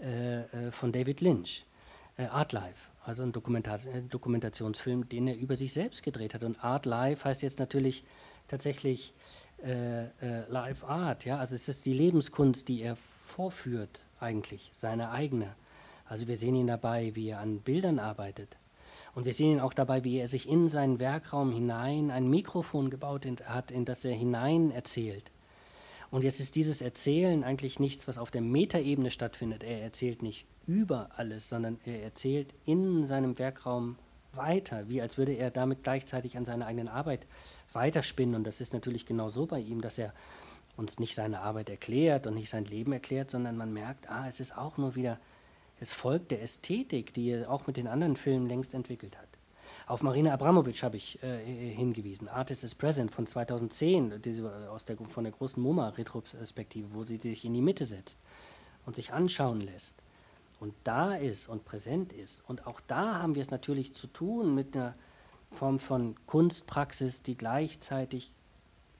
äh, 0.00 0.40
äh 0.40 0.72
von 0.72 0.92
David 0.92 1.20
Lynch, 1.20 1.66
äh, 2.16 2.24
Art 2.24 2.52
Life, 2.52 2.90
also 3.04 3.22
ein 3.22 3.32
Dokumentar 3.32 3.78
äh, 3.86 4.02
Dokumentationsfilm, 4.02 5.08
den 5.08 5.28
er 5.28 5.36
über 5.36 5.54
sich 5.54 5.72
selbst 5.72 6.02
gedreht 6.02 6.34
hat. 6.34 6.42
Und 6.42 6.64
Art 6.64 6.86
Life 6.86 7.24
heißt 7.24 7.42
jetzt 7.42 7.58
natürlich 7.58 8.04
tatsächlich 8.48 9.14
Live 10.48 10.82
Art, 10.82 11.24
ja, 11.24 11.38
also 11.38 11.54
es 11.54 11.68
ist 11.68 11.86
die 11.86 11.92
Lebenskunst, 11.92 12.66
die 12.66 12.82
er 12.82 12.96
vorführt 12.96 14.02
eigentlich, 14.18 14.72
seine 14.74 15.12
eigene. 15.12 15.54
Also 16.06 16.28
wir 16.28 16.36
sehen 16.36 16.54
ihn 16.54 16.66
dabei, 16.66 17.14
wie 17.14 17.28
er 17.28 17.40
an 17.40 17.60
Bildern 17.60 17.98
arbeitet. 17.98 18.56
Und 19.14 19.26
wir 19.26 19.32
sehen 19.32 19.52
ihn 19.52 19.60
auch 19.60 19.74
dabei, 19.74 20.04
wie 20.04 20.18
er 20.18 20.28
sich 20.28 20.48
in 20.48 20.68
seinen 20.68 21.00
Werkraum 21.00 21.52
hinein 21.52 22.10
ein 22.10 22.28
Mikrofon 22.28 22.90
gebaut 22.90 23.26
hat, 23.44 23.70
in 23.70 23.84
das 23.84 24.04
er 24.04 24.14
hinein 24.14 24.70
erzählt. 24.70 25.30
Und 26.10 26.24
jetzt 26.24 26.40
ist 26.40 26.56
dieses 26.56 26.82
Erzählen 26.82 27.42
eigentlich 27.42 27.80
nichts, 27.80 28.06
was 28.06 28.18
auf 28.18 28.30
der 28.30 28.42
Metaebene 28.42 29.10
stattfindet. 29.10 29.62
Er 29.62 29.80
erzählt 29.82 30.22
nicht 30.22 30.46
über 30.66 31.08
alles, 31.16 31.48
sondern 31.48 31.78
er 31.86 32.02
erzählt 32.02 32.54
in 32.66 33.04
seinem 33.04 33.38
Werkraum 33.38 33.96
weiter, 34.34 34.88
wie 34.88 35.00
als 35.00 35.18
würde 35.18 35.32
er 35.32 35.50
damit 35.50 35.82
gleichzeitig 35.82 36.36
an 36.36 36.44
seiner 36.44 36.66
eigenen 36.66 36.88
Arbeit 36.88 37.26
weiterspinnen. 37.72 38.34
Und 38.34 38.46
das 38.46 38.60
ist 38.60 38.72
natürlich 38.72 39.06
genau 39.06 39.28
so 39.28 39.46
bei 39.46 39.58
ihm, 39.58 39.80
dass 39.80 39.98
er 39.98 40.12
uns 40.76 40.98
nicht 40.98 41.14
seine 41.14 41.40
Arbeit 41.40 41.70
erklärt 41.70 42.26
und 42.26 42.34
nicht 42.34 42.48
sein 42.48 42.64
Leben 42.64 42.92
erklärt, 42.92 43.30
sondern 43.30 43.56
man 43.56 43.72
merkt, 43.72 44.10
ah, 44.10 44.26
es 44.26 44.40
ist 44.40 44.56
auch 44.56 44.78
nur 44.78 44.94
wieder 44.94 45.18
es 45.82 45.92
folgt 45.92 46.30
der 46.30 46.40
Ästhetik, 46.42 47.12
die 47.12 47.30
er 47.30 47.50
auch 47.50 47.66
mit 47.66 47.76
den 47.76 47.88
anderen 47.88 48.16
Filmen 48.16 48.46
längst 48.46 48.72
entwickelt 48.72 49.18
hat. 49.18 49.28
Auf 49.88 50.02
Marina 50.02 50.32
Abramovic 50.32 50.80
habe 50.84 50.96
ich 50.96 51.20
äh, 51.24 51.74
hingewiesen. 51.74 52.28
Artist 52.28 52.62
is 52.62 52.76
Present 52.76 53.10
von 53.10 53.26
2010, 53.26 54.22
diese, 54.22 54.70
aus 54.70 54.84
der, 54.84 54.96
von 54.96 55.24
der 55.24 55.32
großen 55.32 55.60
MoMA-Retrospektive, 55.60 56.94
wo 56.94 57.02
sie 57.02 57.16
sich 57.16 57.44
in 57.44 57.52
die 57.52 57.60
Mitte 57.60 57.84
setzt 57.84 58.20
und 58.86 58.94
sich 58.94 59.12
anschauen 59.12 59.60
lässt 59.60 59.96
und 60.60 60.72
da 60.84 61.16
ist 61.16 61.48
und 61.48 61.64
präsent 61.64 62.12
ist. 62.12 62.44
Und 62.48 62.68
auch 62.68 62.80
da 62.80 63.18
haben 63.20 63.34
wir 63.34 63.42
es 63.42 63.50
natürlich 63.50 63.92
zu 63.92 64.06
tun 64.06 64.54
mit 64.54 64.76
einer 64.76 64.94
Form 65.50 65.80
von 65.80 66.14
Kunstpraxis, 66.26 67.22
die 67.22 67.36
gleichzeitig 67.36 68.32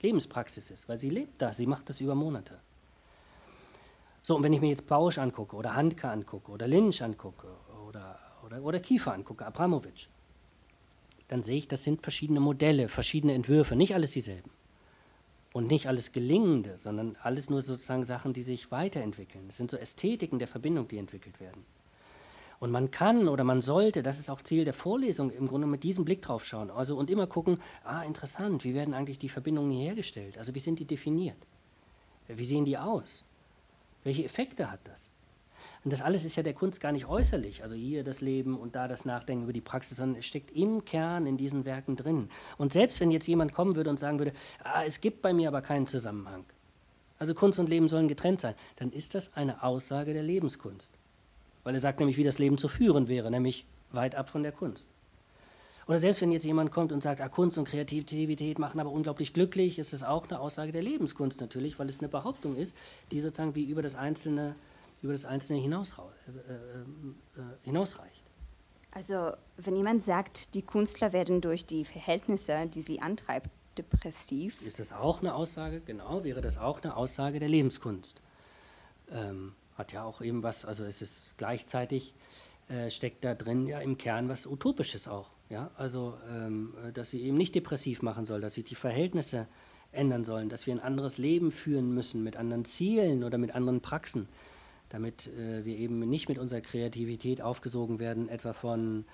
Lebenspraxis 0.01 0.71
ist, 0.71 0.89
weil 0.89 0.99
sie 0.99 1.11
lebt 1.11 1.41
da, 1.41 1.53
sie 1.53 1.67
macht 1.67 1.89
das 1.89 2.01
über 2.01 2.17
Monate. 2.17 2.59
So, 4.23 4.37
und 4.37 4.45
wenn 4.45 4.53
ich 4.53 4.61
mir 4.61 4.69
jetzt 4.69 4.87
Bausch 4.87 5.19
angucke 5.19 5.57
oder 5.57 5.75
Handke 5.75 6.09
angucke 6.09 6.53
oder 6.53 6.69
Lynch 6.69 7.03
angucke 7.03 7.49
oder, 7.89 8.19
oder, 8.45 8.63
oder 8.63 8.79
Kiefer 8.79 9.13
angucke, 9.13 9.45
Abramowitsch, 9.45 10.07
dann 11.27 11.43
sehe 11.43 11.57
ich, 11.57 11.67
das 11.67 11.83
sind 11.83 12.03
verschiedene 12.03 12.41
Modelle, 12.41 12.89
verschiedene 12.89 13.35
Entwürfe, 13.35 13.75
nicht 13.75 13.95
alles 13.95 14.13
dieselben. 14.13 14.51
Und 15.53 15.71
nicht 15.71 15.87
alles 15.87 16.13
Gelingende, 16.13 16.79
sondern 16.79 17.17
alles 17.23 17.51
nur 17.51 17.61
sozusagen 17.61 18.05
Sachen, 18.05 18.33
die 18.33 18.43
sich 18.43 18.71
weiterentwickeln. 18.71 19.47
Es 19.49 19.59
sind 19.59 19.71
so 19.71 19.77
Ästhetiken 19.77 20.39
der 20.39 20.49
Verbindung, 20.49 20.89
die 20.89 20.99
entwickelt 20.99 21.41
werden. 21.41 21.65
Und 22.59 22.71
man 22.71 22.91
kann 22.91 23.29
oder 23.29 23.45
man 23.45 23.61
sollte, 23.61 24.03
das 24.03 24.21
ist 24.21 24.31
auch 24.31 24.41
Ziel 24.41 24.65
der 24.65 24.73
Vorlesung, 24.73 25.31
im 25.31 25.49
Grunde 25.49 25.67
mit 25.67 25.83
diesem 25.83 26.05
Blick 26.05 26.23
drauf 26.23 26.45
schauen. 26.45 26.71
Also 26.71 26.97
und 26.97 27.11
immer 27.11 27.27
gucken, 27.27 27.59
ah, 27.83 28.03
interessant, 28.03 28.63
wie 28.63 28.73
werden 28.73 28.95
eigentlich 28.95 29.19
die 29.19 29.29
Verbindungen 29.29 29.73
hergestellt? 29.73 30.39
Also 30.39 30.55
wie 30.55 30.61
sind 30.61 30.79
die 30.79 30.85
definiert? 30.85 31.47
Wie 32.29 32.45
sehen 32.45 32.65
die 32.65 32.79
aus? 32.79 33.25
Welche 34.05 34.25
Effekte 34.25 34.71
hat 34.71 34.81
das? 34.85 35.11
Und 35.85 35.93
das 35.93 36.03
alles 36.03 36.25
ist 36.25 36.37
ja 36.37 36.43
der 36.43 36.55
Kunst 36.55 36.81
gar 36.81 36.93
nicht 36.93 37.07
äußerlich, 37.07 37.63
also 37.63 37.75
hier 37.75 38.05
das 38.05 38.21
Leben 38.21 38.59
und 38.59 38.75
da 38.75 38.89
das 38.89 39.05
Nachdenken 39.05 39.45
über 39.45 39.53
die 39.53 39.61
Praxis, 39.61 39.99
sondern 39.99 40.19
es 40.19 40.27
steckt 40.27 40.51
im 40.57 40.85
Kern 40.85 41.27
in 41.27 41.37
diesen 41.37 41.65
Werken 41.65 41.97
drin. 41.97 42.29
Und 42.59 42.73
selbst 42.73 43.01
wenn 43.01 43.11
jetzt 43.11 43.27
jemand 43.27 43.53
kommen 43.53 43.77
würde 43.77 43.91
und 43.91 43.99
sagen 43.99 44.19
würde, 44.19 44.33
ah, 44.65 44.85
es 44.85 45.01
gibt 45.01 45.23
bei 45.23 45.33
mir 45.33 45.49
aber 45.49 45.63
keinen 45.63 45.87
Zusammenhang, 45.87 46.45
also 47.19 47.35
Kunst 47.35 47.59
und 47.59 47.69
Leben 47.69 47.89
sollen 47.89 48.09
getrennt 48.09 48.41
sein, 48.41 48.55
dann 48.77 48.91
ist 48.91 49.15
das 49.15 49.37
eine 49.37 49.63
Aussage 49.63 50.13
der 50.13 50.23
Lebenskunst. 50.23 50.93
Weil 51.65 51.75
er 51.75 51.81
sagt 51.81 52.01
nämlich, 52.01 52.17
wie 52.17 52.25
das 52.25 52.39
Leben 52.39 52.59
zu 52.59 52.67
führen 52.67 53.07
wäre, 53.07 53.31
nämlich 53.31 53.67
weit 53.93 54.15
ab 54.17 54.29
von 54.29 54.43
der 54.43 54.53
Kunst. 54.53 54.89
Oder 55.87 55.99
selbst 55.99 56.21
wenn 56.23 56.31
jetzt 56.31 56.45
jemand 56.45 56.71
kommt 56.71 56.93
und 56.93 57.03
sagt, 57.03 57.21
ah, 57.21 57.29
Kunst 57.29 57.59
und 57.59 57.67
Kreativität 57.67 58.59
machen 58.59 58.81
aber 58.81 58.91
unglaublich 58.91 59.33
glücklich, 59.33 59.79
ist 59.79 59.93
es 59.93 60.05
auch 60.05 60.29
eine 60.29 60.41
Aussage 60.41 60.73
der 60.73 60.83
Lebenskunst 60.83 61.41
natürlich, 61.41 61.79
weil 61.79 61.89
es 61.89 61.99
eine 61.99 62.09
Behauptung 62.09 62.57
ist, 62.57 62.77
die 63.11 63.21
sozusagen 63.21 63.55
wie 63.55 63.65
über 63.65 63.83
das 63.83 63.97
Einzelne, 63.97 64.55
über 65.03 65.13
das 65.13 65.25
Einzelne 65.25 65.61
hinaus, 65.61 65.95
äh, 65.99 66.31
äh, 66.31 67.41
äh, 67.41 67.45
hinausreicht. 67.63 68.25
Also 68.93 69.33
wenn 69.57 69.75
jemand 69.75 70.05
sagt, 70.05 70.55
die 70.55 70.63
Künstler 70.63 71.13
werden 71.13 71.41
durch 71.41 71.67
die 71.67 71.85
Verhältnisse, 71.85 72.67
die 72.67 72.83
sie 72.83 73.01
antreibt, 73.01 73.49
depressiv. 73.79 74.61
Ist 74.63 74.79
das 74.79 74.93
auch 74.93 75.21
eine 75.21 75.35
Aussage? 75.35 75.81
Genau, 75.81 76.25
wäre 76.25 76.43
das 76.43 76.59
auch 76.59 76.83
eine 76.83 76.97
Aussage 76.97 77.39
der 77.39 77.49
Lebenskunst. 77.49 78.21
Ähm, 79.11 79.55
hat 79.77 79.93
ja 79.93 80.05
auch 80.05 80.21
eben 80.21 80.43
was, 80.43 80.65
also 80.65 80.85
es 80.85 81.01
ist 81.01 81.35
gleichzeitig, 81.39 82.15
äh, 82.73 82.91
steckt 82.91 83.25
da 83.25 83.35
drin 83.35 83.67
ja 83.67 83.81
im 83.81 83.99
Kern 83.99 84.29
was 84.29 84.47
Utopisches 84.47 85.07
auch. 85.07 85.31
Ja, 85.51 85.71
also, 85.77 86.15
ähm, 86.35 86.73
dass 86.95 87.11
sie 87.11 87.21
eben 87.23 87.37
nicht 87.37 87.55
depressiv 87.55 88.01
machen 88.01 88.25
soll, 88.25 88.41
dass 88.41 88.55
sich 88.55 88.65
die 88.65 88.75
Verhältnisse 88.75 89.47
ändern 89.93 90.25
sollen, 90.25 90.49
dass 90.49 90.67
wir 90.67 90.75
ein 90.75 90.81
anderes 90.81 91.19
Leben 91.19 91.53
führen 91.53 91.93
müssen 91.93 92.25
mit 92.25 92.39
anderen 92.39 92.65
Zielen 92.65 93.23
oder 93.23 93.37
mit 93.37 93.55
anderen 93.55 93.83
Praxen, 93.83 94.29
damit 94.89 95.27
äh, 95.27 95.67
wir 95.67 95.77
eben 95.77 95.99
nicht 96.09 96.31
mit 96.31 96.39
unserer 96.39 96.63
Kreativität 96.63 97.43
aufgesogen 97.43 98.01
werden, 98.01 98.31
etwa 98.31 98.55
von, 98.55 99.05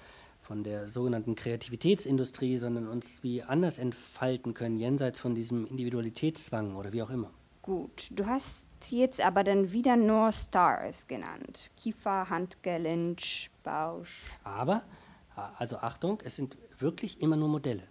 von 0.40 0.62
der 0.62 0.86
sogenannten 0.86 1.34
Kreativitätsindustrie, 1.34 2.58
sondern 2.58 2.86
uns 2.86 3.24
wie 3.24 3.42
anders 3.42 3.78
entfalten 3.78 4.54
können, 4.54 4.78
jenseits 4.78 5.18
von 5.18 5.34
diesem 5.34 5.66
Individualitätszwang 5.66 6.76
oder 6.76 6.92
wie 6.92 7.02
auch 7.02 7.10
immer. 7.10 7.32
Gut, 7.68 8.08
du 8.12 8.24
hast 8.24 8.66
jetzt 8.88 9.20
aber 9.20 9.44
dann 9.44 9.72
wieder 9.72 9.94
nur 9.94 10.32
Stars 10.32 11.06
genannt. 11.06 11.70
Kiefer, 11.76 12.30
Handke, 12.30 12.78
Lynch, 12.78 13.50
Bausch. 13.62 14.22
Aber 14.42 14.84
also 15.58 15.76
Achtung, 15.76 16.18
es 16.24 16.36
sind 16.36 16.56
wirklich 16.78 17.20
immer 17.20 17.36
nur 17.36 17.48
Modelle. 17.48 17.82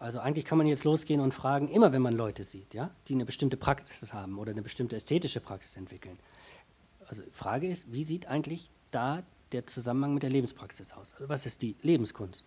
Also 0.00 0.18
eigentlich 0.18 0.44
kann 0.44 0.58
man 0.58 0.66
jetzt 0.66 0.82
losgehen 0.82 1.20
und 1.20 1.32
fragen, 1.32 1.68
immer 1.68 1.92
wenn 1.92 2.02
man 2.02 2.16
Leute 2.16 2.42
sieht, 2.42 2.74
ja, 2.74 2.90
die 3.06 3.14
eine 3.14 3.24
bestimmte 3.24 3.56
Praxis 3.56 4.12
haben 4.12 4.36
oder 4.36 4.50
eine 4.50 4.62
bestimmte 4.62 4.96
ästhetische 4.96 5.38
Praxis 5.38 5.76
entwickeln. 5.76 6.18
Also 7.06 7.22
die 7.22 7.30
Frage 7.30 7.68
ist, 7.68 7.92
wie 7.92 8.02
sieht 8.02 8.26
eigentlich 8.26 8.68
da 8.90 9.22
der 9.52 9.64
Zusammenhang 9.64 10.12
mit 10.12 10.24
der 10.24 10.30
Lebenspraxis 10.30 10.90
aus? 10.90 11.12
Also 11.12 11.28
was 11.28 11.46
ist 11.46 11.62
die 11.62 11.76
Lebenskunst? 11.82 12.44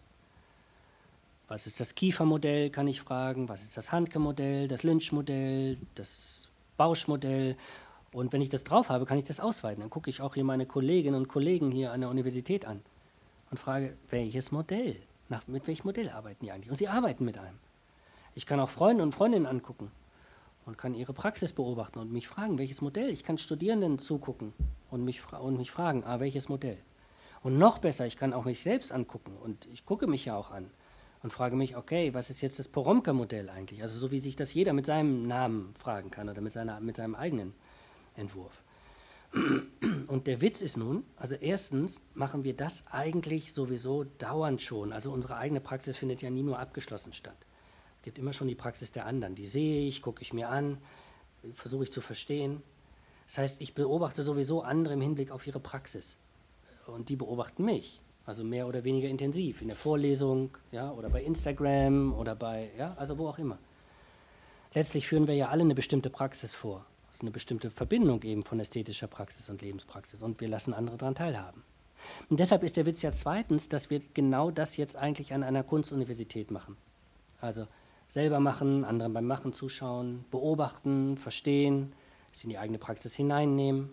Was 1.52 1.68
ist 1.68 1.82
das 1.82 1.96
Kiefermodell, 1.96 2.70
kann 2.70 2.88
ich 2.88 3.02
fragen? 3.02 3.50
Was 3.50 3.62
ist 3.62 3.76
das 3.76 3.92
Handke-Modell, 3.92 4.70
das 4.70 4.84
Lynch-Modell, 4.84 5.78
das 5.96 6.48
Bausch-Modell? 6.78 7.58
Und 8.14 8.32
wenn 8.32 8.42
ich 8.42 8.48
das 8.48 8.64
drauf 8.64 8.88
habe, 8.88 9.04
kann 9.04 9.18
ich 9.18 9.26
das 9.26 9.42
ausweiten. 9.42 9.82
Dann 9.82 9.90
gucke 9.90 10.10
ich 10.10 10.22
auch 10.22 10.36
hier 10.36 10.46
meine 10.46 10.66
Kolleginnen 10.66 11.18
und 11.18 11.28
Kollegen 11.28 11.70
hier 11.70 11.92
an 11.92 12.00
der 12.00 12.10
Universität 12.10 12.64
an 12.64 12.82
und 13.50 13.58
frage, 13.58 13.98
welches 14.12 14.54
Modell? 14.54 14.96
Nach, 15.28 15.46
mit 15.46 15.68
welchem 15.68 15.88
Modell 15.88 16.10
arbeiten 16.12 16.46
die 16.46 16.54
eigentlich? 16.54 16.70
Und 16.70 16.78
sie 16.78 16.88
arbeiten 16.88 17.26
mit 17.26 17.38
einem. 17.38 17.60
Ich 18.34 18.46
kann 18.46 18.62
auch 18.62 18.70
Freunde 18.70 19.04
und 19.04 19.12
Freundinnen 19.12 19.46
angucken 19.46 19.92
und 20.66 20.78
kann 20.78 20.94
ihre 20.94 21.12
Praxis 21.12 21.52
beobachten 21.52 22.00
und 22.00 22.14
mich 22.14 22.30
fragen, 22.30 22.60
welches 22.60 22.80
Modell. 22.80 23.10
Ich 23.10 23.26
kann 23.26 23.38
Studierenden 23.38 24.00
zugucken 24.00 24.54
und 24.90 25.04
mich, 25.04 25.22
und 25.34 25.58
mich 25.58 25.72
fragen, 25.72 26.06
ah, 26.06 26.22
welches 26.22 26.48
Modell. 26.48 26.78
Und 27.44 27.58
noch 27.58 27.80
besser, 27.80 28.06
ich 28.06 28.16
kann 28.16 28.32
auch 28.32 28.46
mich 28.46 28.64
selbst 28.64 28.94
angucken 28.94 29.36
und 29.44 29.68
ich 29.74 29.86
gucke 29.86 30.08
mich 30.08 30.24
ja 30.24 30.38
auch 30.38 30.52
an 30.52 30.72
und 31.24 31.32
frage 31.32 31.56
mich, 31.56 31.78
okay, 31.78 32.14
was 32.14 32.30
ist 32.30 32.42
jetzt 32.42 32.60
das 32.60 32.68
Poromka-Modell 32.68 33.50
eigentlich? 33.50 33.82
Also 33.82 34.00
so 34.00 34.12
wie 34.12 34.18
sich 34.18 34.36
das 34.36 34.54
jeder 34.54 34.74
mit 34.74 34.86
seinem 34.86 35.28
Namen 35.28 35.74
fragen 35.76 36.10
kann 36.12 36.30
oder 36.30 36.42
mit, 36.42 36.52
seiner, 36.52 36.80
mit 36.80 36.96
seinem 36.96 37.16
eigenen 37.16 37.54
Entwurf. 38.16 38.64
Und 40.08 40.28
der 40.28 40.42
Witz 40.42 40.62
ist 40.62 40.78
nun, 40.78 41.06
also 41.16 41.36
erstens 41.36 42.02
machen 42.14 42.44
wir 42.44 42.54
das 42.54 42.86
eigentlich 42.88 43.54
sowieso 43.54 44.04
dauernd 44.04 44.62
schon. 44.62 44.92
Also 44.92 45.12
unsere 45.12 45.38
eigene 45.38 45.62
Praxis 45.62 45.98
findet 45.98 46.22
ja 46.22 46.30
nie 46.30 46.44
nur 46.44 46.60
abgeschlossen 46.60 47.14
statt. 47.14 47.38
Es 48.00 48.04
gibt 48.04 48.18
immer 48.18 48.34
schon 48.34 48.48
die 48.48 48.56
Praxis 48.56 48.92
der 48.92 49.06
anderen. 49.06 49.36
Die 49.36 49.46
sehe 49.46 49.88
ich, 49.88 50.02
gucke 50.02 50.22
ich 50.22 50.34
mir 50.34 50.50
an, 50.50 50.80
versuche 51.54 51.84
ich 51.84 51.92
zu 51.92 52.02
verstehen. 52.02 52.62
Das 53.28 53.38
heißt, 53.38 53.62
ich 53.62 53.74
beobachte 53.74 54.24
sowieso 54.24 54.64
andere 54.64 54.96
im 54.96 55.02
Hinblick 55.02 55.32
auf 55.32 55.48
ihre 55.48 55.62
Praxis. 55.62 56.18
Und 56.88 57.08
die 57.08 57.16
beobachten 57.16 57.64
mich. 57.64 58.02
Also 58.32 58.46
mehr 58.46 58.66
oder 58.66 58.86
weniger 58.86 59.10
intensiv. 59.10 59.62
In 59.62 59.68
der 59.68 59.76
Vorlesung, 59.76 60.52
ja, 60.72 60.90
oder 60.92 61.10
bei 61.10 61.22
Instagram 61.22 62.14
oder 62.14 62.34
bei, 62.34 62.72
ja, 62.78 62.94
also 62.98 63.18
wo 63.18 63.28
auch 63.28 63.38
immer. 63.38 63.58
Letztlich 64.74 65.06
führen 65.06 65.28
wir 65.28 65.36
ja 65.36 65.50
alle 65.50 65.64
eine 65.64 65.76
bestimmte 65.76 66.10
Praxis 66.10 66.56
vor. 66.56 66.86
Ist 67.12 67.24
eine 67.24 67.32
bestimmte 67.32 67.70
Verbindung 67.70 68.24
eben 68.24 68.44
von 68.44 68.58
ästhetischer 68.58 69.08
Praxis 69.08 69.50
und 69.50 69.62
Lebenspraxis. 69.62 70.22
Und 70.22 70.40
wir 70.40 70.48
lassen 70.48 70.74
andere 70.74 70.96
daran 70.96 71.14
teilhaben. 71.14 71.62
Und 72.30 72.40
deshalb 72.40 72.64
ist 72.64 72.78
der 72.78 72.86
Witz 72.86 73.02
ja 73.02 73.12
zweitens, 73.12 73.68
dass 73.68 73.90
wir 73.90 74.00
genau 74.14 74.50
das 74.50 74.78
jetzt 74.78 74.96
eigentlich 74.96 75.34
an 75.34 75.44
einer 75.44 75.64
Kunstuniversität 75.64 76.52
machen. 76.52 76.78
Also 77.42 77.68
selber 78.08 78.40
machen, 78.40 78.86
anderen 78.86 79.12
beim 79.12 79.28
Machen 79.28 79.52
zuschauen, 79.52 80.24
beobachten, 80.32 81.18
verstehen, 81.18 81.92
es 82.32 82.46
in 82.46 82.52
die 82.52 82.58
eigene 82.58 82.78
Praxis 82.78 83.14
hineinnehmen. 83.14 83.90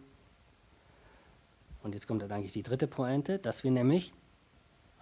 Und 1.83 1.95
jetzt 1.95 2.07
kommt 2.07 2.23
dann 2.23 2.31
eigentlich 2.31 2.53
die 2.53 2.63
dritte 2.63 2.87
Pointe, 2.87 3.41
dass 3.41 3.65
wir 3.65 3.73
nämlich 3.73 4.13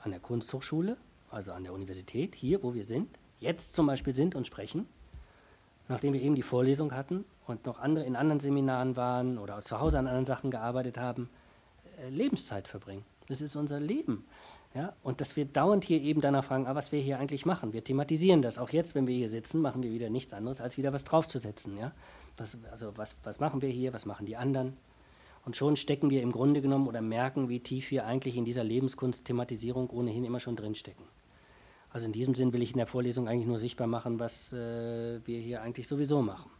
an 0.06 0.12
der 0.12 0.20
Kunsthochschule, 0.20 0.96
also 1.30 1.52
an 1.52 1.64
der 1.64 1.74
Universität, 1.74 2.34
hier, 2.34 2.62
wo 2.62 2.74
wir 2.74 2.84
sind, 2.84 3.18
jetzt 3.40 3.74
zum 3.74 3.86
Beispiel 3.86 4.14
sind 4.14 4.34
und 4.34 4.46
sprechen, 4.46 4.86
nachdem 5.88 6.14
wir 6.14 6.22
eben 6.22 6.36
die 6.36 6.42
Vorlesung 6.42 6.92
hatten 6.92 7.24
und 7.46 7.66
noch 7.66 7.80
andere 7.80 8.06
in 8.06 8.16
anderen 8.16 8.40
Seminaren 8.40 8.96
waren 8.96 9.36
oder 9.36 9.60
zu 9.62 9.78
Hause 9.80 9.98
an 9.98 10.06
anderen 10.06 10.24
Sachen 10.24 10.50
gearbeitet 10.50 10.96
haben, 10.96 11.28
äh, 12.00 12.08
Lebenszeit 12.08 12.68
verbringen. 12.68 13.04
Das 13.28 13.40
ist 13.40 13.56
unser 13.56 13.80
Leben. 13.80 14.24
Ja? 14.74 14.94
Und 15.02 15.20
dass 15.20 15.36
wir 15.36 15.44
dauernd 15.44 15.84
hier 15.84 16.00
eben 16.00 16.20
danach 16.20 16.44
fragen, 16.44 16.68
ah, 16.68 16.76
was 16.76 16.92
wir 16.92 17.00
hier 17.00 17.18
eigentlich 17.18 17.44
machen. 17.44 17.72
Wir 17.72 17.82
thematisieren 17.82 18.42
das. 18.42 18.58
Auch 18.58 18.70
jetzt, 18.70 18.94
wenn 18.94 19.08
wir 19.08 19.16
hier 19.16 19.28
sitzen, 19.28 19.60
machen 19.60 19.82
wir 19.82 19.90
wieder 19.90 20.08
nichts 20.08 20.32
anderes, 20.32 20.60
als 20.60 20.78
wieder 20.78 20.92
was 20.92 21.02
draufzusetzen. 21.02 21.76
Ja? 21.76 21.90
Was, 22.36 22.58
also 22.70 22.96
was, 22.96 23.16
was 23.24 23.40
machen 23.40 23.60
wir 23.60 23.70
hier, 23.70 23.92
was 23.92 24.06
machen 24.06 24.26
die 24.26 24.36
anderen? 24.36 24.76
Und 25.46 25.56
schon 25.56 25.76
stecken 25.76 26.10
wir 26.10 26.22
im 26.22 26.32
Grunde 26.32 26.60
genommen 26.60 26.88
oder 26.88 27.00
merken, 27.00 27.48
wie 27.48 27.60
tief 27.60 27.92
wir 27.92 28.04
eigentlich 28.04 28.36
in 28.36 28.44
dieser 28.44 28.64
Lebenskunst-Thematisierung 28.64 29.90
ohnehin 29.90 30.24
immer 30.24 30.40
schon 30.40 30.56
drinstecken. 30.56 31.06
Also 31.88 32.06
in 32.06 32.12
diesem 32.12 32.34
Sinn 32.34 32.52
will 32.52 32.62
ich 32.62 32.72
in 32.72 32.78
der 32.78 32.88
Vorlesung 32.88 33.28
eigentlich 33.28 33.46
nur 33.46 33.60
sichtbar 33.60 33.86
machen, 33.86 34.18
was 34.18 34.52
äh, 34.52 35.24
wir 35.24 35.38
hier 35.38 35.62
eigentlich 35.62 35.86
sowieso 35.86 36.20
machen. 36.20 36.50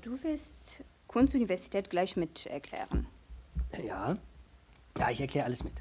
Du 0.00 0.20
wirst 0.22 0.82
Kunstuniversität 1.06 1.90
gleich 1.90 2.16
mit 2.16 2.46
erklären. 2.46 3.06
Ja, 3.84 4.16
ja 4.98 5.10
ich 5.10 5.20
erkläre 5.20 5.44
alles 5.44 5.62
mit. 5.62 5.74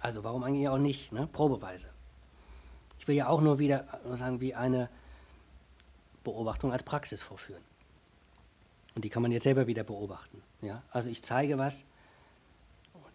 Also 0.00 0.24
warum 0.24 0.44
eigentlich 0.44 0.70
auch 0.70 0.78
nicht, 0.78 1.12
ne? 1.12 1.28
probeweise. 1.30 1.90
Ich 2.98 3.06
will 3.06 3.16
ja 3.16 3.28
auch 3.28 3.42
nur 3.42 3.58
wieder 3.58 3.86
sagen, 4.14 4.40
wie 4.40 4.54
eine 4.54 4.88
Beobachtung 6.24 6.72
als 6.72 6.84
Praxis 6.84 7.20
vorführen. 7.20 7.62
Und 8.94 9.04
die 9.04 9.10
kann 9.10 9.22
man 9.22 9.30
jetzt 9.30 9.44
selber 9.44 9.66
wieder 9.66 9.84
beobachten. 9.84 10.42
Ja? 10.62 10.82
Also 10.90 11.10
ich 11.10 11.22
zeige 11.22 11.58
was, 11.58 11.84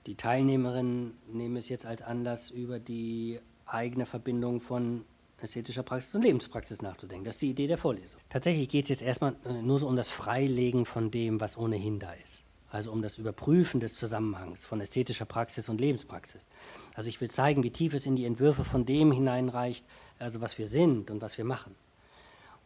die 0.07 0.15
Teilnehmerinnen 0.15 1.13
nehmen 1.31 1.57
es 1.57 1.69
jetzt 1.69 1.85
als 1.85 2.01
Anlass, 2.01 2.49
über 2.49 2.79
die 2.79 3.39
eigene 3.65 4.05
Verbindung 4.05 4.59
von 4.59 5.05
ästhetischer 5.39 5.83
Praxis 5.83 6.15
und 6.15 6.23
Lebenspraxis 6.23 6.81
nachzudenken. 6.81 7.25
Das 7.25 7.35
ist 7.35 7.41
die 7.41 7.51
Idee 7.51 7.67
der 7.67 7.77
Vorlesung. 7.77 8.19
Tatsächlich 8.29 8.69
geht 8.69 8.85
es 8.85 8.89
jetzt 8.89 9.01
erstmal 9.03 9.35
nur 9.61 9.77
so 9.77 9.87
um 9.87 9.95
das 9.95 10.09
Freilegen 10.09 10.85
von 10.85 11.11
dem, 11.11 11.39
was 11.39 11.57
ohnehin 11.57 11.99
da 11.99 12.11
ist 12.13 12.47
also 12.69 12.91
um 12.91 13.01
das 13.01 13.17
Überprüfen 13.17 13.79
des 13.79 13.95
Zusammenhangs 13.95 14.65
von 14.65 14.81
ästhetischer 14.81 15.25
Praxis 15.25 15.69
und 15.69 15.79
Lebenspraxis. 15.79 16.47
Also 16.95 17.09
ich 17.09 17.21
will 17.21 17.29
zeigen, 17.29 17.63
wie 17.63 17.71
tief 17.71 17.93
es 17.93 18.05
in 18.05 18.15
die 18.15 18.25
Entwürfe 18.25 18.63
von 18.63 18.85
dem 18.85 19.11
hineinreicht, 19.11 19.85
also 20.19 20.41
was 20.41 20.57
wir 20.57 20.67
sind 20.67 21.09
und 21.09 21.21
was 21.21 21.37
wir 21.37 21.45
machen. 21.45 21.75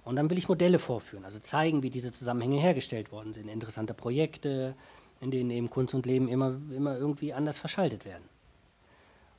Und 0.03 0.15
dann 0.15 0.29
will 0.29 0.39
ich 0.39 0.49
Modelle 0.49 0.79
vorführen, 0.79 1.25
also 1.25 1.39
zeigen, 1.39 1.83
wie 1.83 1.91
diese 1.91 2.11
Zusammenhänge 2.11 2.59
hergestellt 2.59 3.11
worden 3.11 3.33
sind, 3.33 3.47
interessante 3.47 3.93
Projekte, 3.93 4.75
in 5.21 5.31
denen 5.31 5.51
eben 5.51 5.69
Kunst 5.69 5.93
und 5.93 6.05
Leben 6.05 6.27
immer, 6.27 6.57
immer 6.75 6.97
irgendwie 6.97 7.33
anders 7.33 7.57
verschaltet 7.57 8.05
werden. 8.05 8.23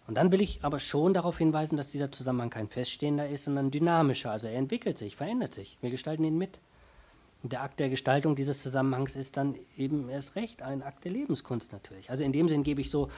Und 0.07 0.17
dann 0.17 0.33
will 0.33 0.41
ich 0.41 0.61
aber 0.63 0.79
schon 0.79 1.15
darauf 1.15 1.39
hinweisen, 1.39 1.77
dass 1.77 1.91
dieser 1.91 2.11
Zusammenhang 2.11 2.51
kein 2.51 2.69
feststehender 2.69 3.29
ist, 3.29 3.45
sondern 3.45 3.71
dynamischer, 3.71 4.31
also 4.31 4.49
er 4.49 4.59
entwickelt 4.59 4.99
sich, 4.99 5.17
verändert 5.17 5.55
sich. 5.55 5.79
Wir 5.81 5.91
gestalten 5.91 6.25
ihn 6.25 6.39
mit. 6.39 6.59
Und 7.43 7.53
der 7.53 7.63
Akt 7.63 7.81
der 7.81 7.89
Gestaltung 7.89 8.37
dieses 8.37 8.63
Zusammenhangs 8.63 9.17
ist 9.17 9.37
dann 9.37 9.57
eben 9.77 10.09
erst 10.09 10.37
recht 10.37 10.63
ein 10.63 10.83
Akt 10.83 11.05
der 11.05 11.13
Lebenskunst 11.13 11.73
natürlich. 11.73 12.11
Also 12.11 12.23
in 12.25 12.33
dem 12.33 12.49
Sinn 12.49 12.63
gebe 12.63 12.81
ich 12.81 12.91
so 12.91 13.09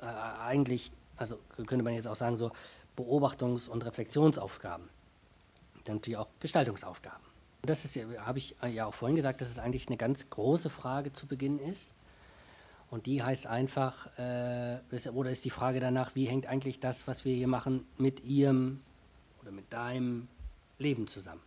äh, 0.00 0.06
eigentlich, 0.06 0.92
also 1.16 1.38
könnte 1.56 1.82
man 1.82 1.94
jetzt 1.94 2.06
auch 2.06 2.14
sagen, 2.14 2.36
so 2.36 2.52
Beobachtungs- 2.96 3.68
und 3.68 3.84
Reflexionsaufgaben. 3.84 4.88
Dann 5.84 5.96
natürlich 5.96 6.18
auch 6.18 6.28
Gestaltungsaufgaben. 6.40 7.26
Das 7.62 7.84
ist 7.84 7.98
habe 8.18 8.38
ich 8.38 8.56
ja 8.70 8.86
auch 8.86 8.94
vorhin 8.94 9.16
gesagt, 9.16 9.40
dass 9.40 9.50
es 9.50 9.58
eigentlich 9.58 9.88
eine 9.88 9.96
ganz 9.96 10.30
große 10.30 10.70
Frage 10.70 11.12
zu 11.12 11.26
Beginn 11.26 11.58
ist. 11.58 11.92
Und 12.90 13.06
die 13.06 13.22
heißt 13.22 13.46
einfach, 13.46 14.06
äh, 14.18 14.78
oder 15.12 15.30
ist 15.30 15.44
die 15.44 15.50
Frage 15.50 15.78
danach, 15.78 16.14
wie 16.14 16.24
hängt 16.24 16.46
eigentlich 16.46 16.80
das, 16.80 17.06
was 17.06 17.24
wir 17.24 17.34
hier 17.34 17.48
machen, 17.48 17.84
mit 17.98 18.24
ihrem 18.24 18.80
oder 19.42 19.50
mit 19.50 19.70
deinem 19.72 20.28
Leben 20.78 21.06
zusammen? 21.06 21.42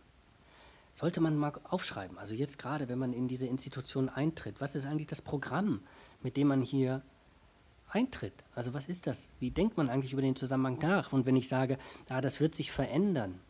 sollte 0.92 1.20
man 1.20 1.36
mal 1.36 1.52
aufschreiben. 1.64 2.18
Also 2.18 2.34
jetzt 2.34 2.58
gerade, 2.58 2.88
wenn 2.88 2.98
man 2.98 3.12
in 3.12 3.28
diese 3.28 3.46
Institution 3.46 4.08
eintritt, 4.08 4.60
was 4.60 4.74
ist 4.74 4.86
eigentlich 4.86 5.06
das 5.06 5.22
Programm, 5.22 5.80
mit 6.22 6.36
dem 6.36 6.48
man 6.48 6.60
hier 6.60 7.02
eintritt? 7.88 8.34
Also 8.54 8.74
was 8.74 8.86
ist 8.86 9.06
das? 9.06 9.32
Wie 9.40 9.50
denkt 9.50 9.76
man 9.76 9.88
eigentlich 9.88 10.12
über 10.12 10.22
den 10.22 10.36
Zusammenhang 10.36 10.78
nach? 10.80 11.12
Und 11.12 11.26
wenn 11.26 11.36
ich 11.36 11.48
sage, 11.48 11.78
ah, 12.08 12.20
das 12.20 12.40
wird 12.40 12.54
sich 12.54 12.70
verändern, 12.70 13.40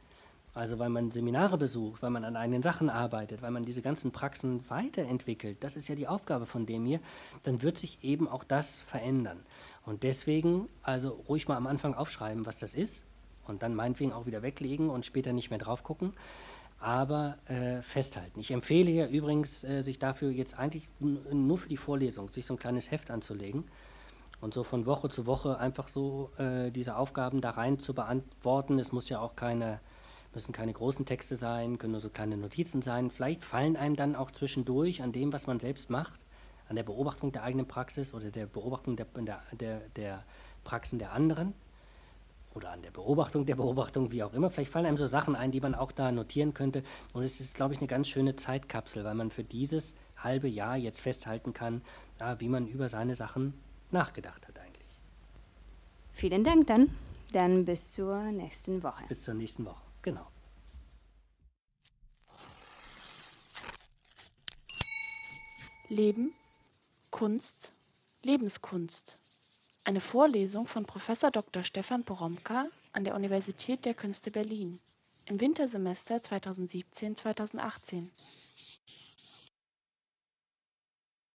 also 0.54 0.78
weil 0.78 0.90
man 0.90 1.10
Seminare 1.10 1.58
besucht, 1.58 2.02
weil 2.02 2.10
man 2.10 2.24
an 2.24 2.36
eigenen 2.36 2.62
Sachen 2.62 2.90
arbeitet, 2.90 3.42
weil 3.42 3.50
man 3.50 3.64
diese 3.64 3.82
ganzen 3.82 4.12
Praxen 4.12 4.68
weiterentwickelt, 4.68 5.64
das 5.64 5.76
ist 5.76 5.88
ja 5.88 5.94
die 5.94 6.08
Aufgabe 6.08 6.46
von 6.46 6.66
dem 6.66 6.84
hier, 6.84 7.00
dann 7.42 7.62
wird 7.62 7.78
sich 7.78 8.02
eben 8.04 8.28
auch 8.28 8.44
das 8.44 8.82
verändern. 8.82 9.40
Und 9.84 10.02
deswegen 10.02 10.68
also 10.82 11.10
ruhig 11.28 11.48
mal 11.48 11.56
am 11.56 11.66
Anfang 11.66 11.94
aufschreiben, 11.94 12.46
was 12.46 12.58
das 12.58 12.74
ist 12.74 13.04
und 13.46 13.62
dann 13.62 13.74
meinetwegen 13.74 14.12
auch 14.12 14.26
wieder 14.26 14.42
weglegen 14.42 14.90
und 14.90 15.06
später 15.06 15.32
nicht 15.32 15.50
mehr 15.50 15.58
drauf 15.58 15.82
gucken 15.82 16.12
aber 16.82 17.38
äh, 17.46 17.80
festhalten. 17.80 18.40
Ich 18.40 18.50
empfehle 18.50 18.90
hier 18.90 19.06
übrigens, 19.06 19.62
äh, 19.62 19.82
sich 19.82 19.98
dafür 20.00 20.30
jetzt 20.30 20.58
eigentlich 20.58 20.90
nur 20.98 21.56
für 21.56 21.68
die 21.68 21.76
Vorlesung, 21.76 22.28
sich 22.28 22.44
so 22.44 22.54
ein 22.54 22.58
kleines 22.58 22.90
Heft 22.90 23.10
anzulegen 23.10 23.64
und 24.40 24.52
so 24.52 24.64
von 24.64 24.84
Woche 24.84 25.08
zu 25.08 25.24
Woche 25.24 25.58
einfach 25.58 25.86
so 25.86 26.30
äh, 26.38 26.72
diese 26.72 26.96
Aufgaben 26.96 27.40
da 27.40 27.50
rein 27.50 27.78
zu 27.78 27.94
beantworten. 27.94 28.80
Es 28.80 28.90
muss 28.90 29.08
ja 29.08 29.20
auch 29.20 29.36
keine, 29.36 29.80
müssen 30.34 30.52
keine 30.52 30.72
großen 30.72 31.04
Texte 31.04 31.36
sein, 31.36 31.78
können 31.78 31.92
nur 31.92 32.00
so 32.00 32.10
kleine 32.10 32.36
Notizen 32.36 32.82
sein. 32.82 33.10
Vielleicht 33.10 33.44
fallen 33.44 33.76
einem 33.76 33.96
dann 33.96 34.16
auch 34.16 34.30
zwischendurch 34.30 35.02
an 35.02 35.12
dem, 35.12 35.32
was 35.32 35.46
man 35.46 35.60
selbst 35.60 35.90
macht, 35.90 36.20
an 36.68 36.76
der 36.76 36.82
Beobachtung 36.82 37.32
der 37.32 37.42
eigenen 37.42 37.66
Praxis 37.66 38.14
oder 38.14 38.30
der 38.30 38.46
Beobachtung 38.46 38.96
der, 38.96 39.06
der, 39.16 39.42
der, 39.52 39.80
der 39.96 40.24
Praxen 40.64 40.98
der 40.98 41.12
anderen 41.12 41.54
oder 42.54 42.70
an 42.70 42.82
der 42.82 42.90
Beobachtung 42.90 43.46
der 43.46 43.56
Beobachtung, 43.56 44.12
wie 44.12 44.22
auch 44.22 44.34
immer. 44.34 44.50
Vielleicht 44.50 44.72
fallen 44.72 44.86
einem 44.86 44.96
so 44.96 45.06
Sachen 45.06 45.36
ein, 45.36 45.52
die 45.52 45.60
man 45.60 45.74
auch 45.74 45.92
da 45.92 46.12
notieren 46.12 46.54
könnte. 46.54 46.82
Und 47.12 47.22
es 47.22 47.40
ist, 47.40 47.56
glaube 47.56 47.74
ich, 47.74 47.80
eine 47.80 47.86
ganz 47.86 48.08
schöne 48.08 48.36
Zeitkapsel, 48.36 49.04
weil 49.04 49.14
man 49.14 49.30
für 49.30 49.44
dieses 49.44 49.94
halbe 50.16 50.48
Jahr 50.48 50.76
jetzt 50.76 51.00
festhalten 51.00 51.52
kann, 51.52 51.82
wie 52.38 52.48
man 52.48 52.66
über 52.66 52.88
seine 52.88 53.16
Sachen 53.16 53.54
nachgedacht 53.90 54.46
hat 54.46 54.58
eigentlich. 54.58 55.00
Vielen 56.12 56.44
Dank 56.44 56.66
dann. 56.66 56.90
Dann 57.32 57.64
bis 57.64 57.92
zur 57.92 58.22
nächsten 58.30 58.82
Woche. 58.82 59.04
Bis 59.08 59.22
zur 59.22 59.34
nächsten 59.34 59.64
Woche, 59.64 59.81
genau. 60.02 60.26
Leben, 65.88 66.32
Kunst, 67.10 67.74
Lebenskunst. 68.22 69.18
Eine 69.84 70.00
Vorlesung 70.00 70.66
von 70.66 70.86
Prof. 70.86 71.10
Dr. 71.32 71.64
Stefan 71.64 72.04
Poromka 72.04 72.66
an 72.92 73.04
der 73.04 73.14
Universität 73.14 73.84
der 73.84 73.94
Künste 73.94 74.30
Berlin 74.30 74.80
im 75.26 75.40
Wintersemester 75.40 76.16
2017-2018. 76.16 78.08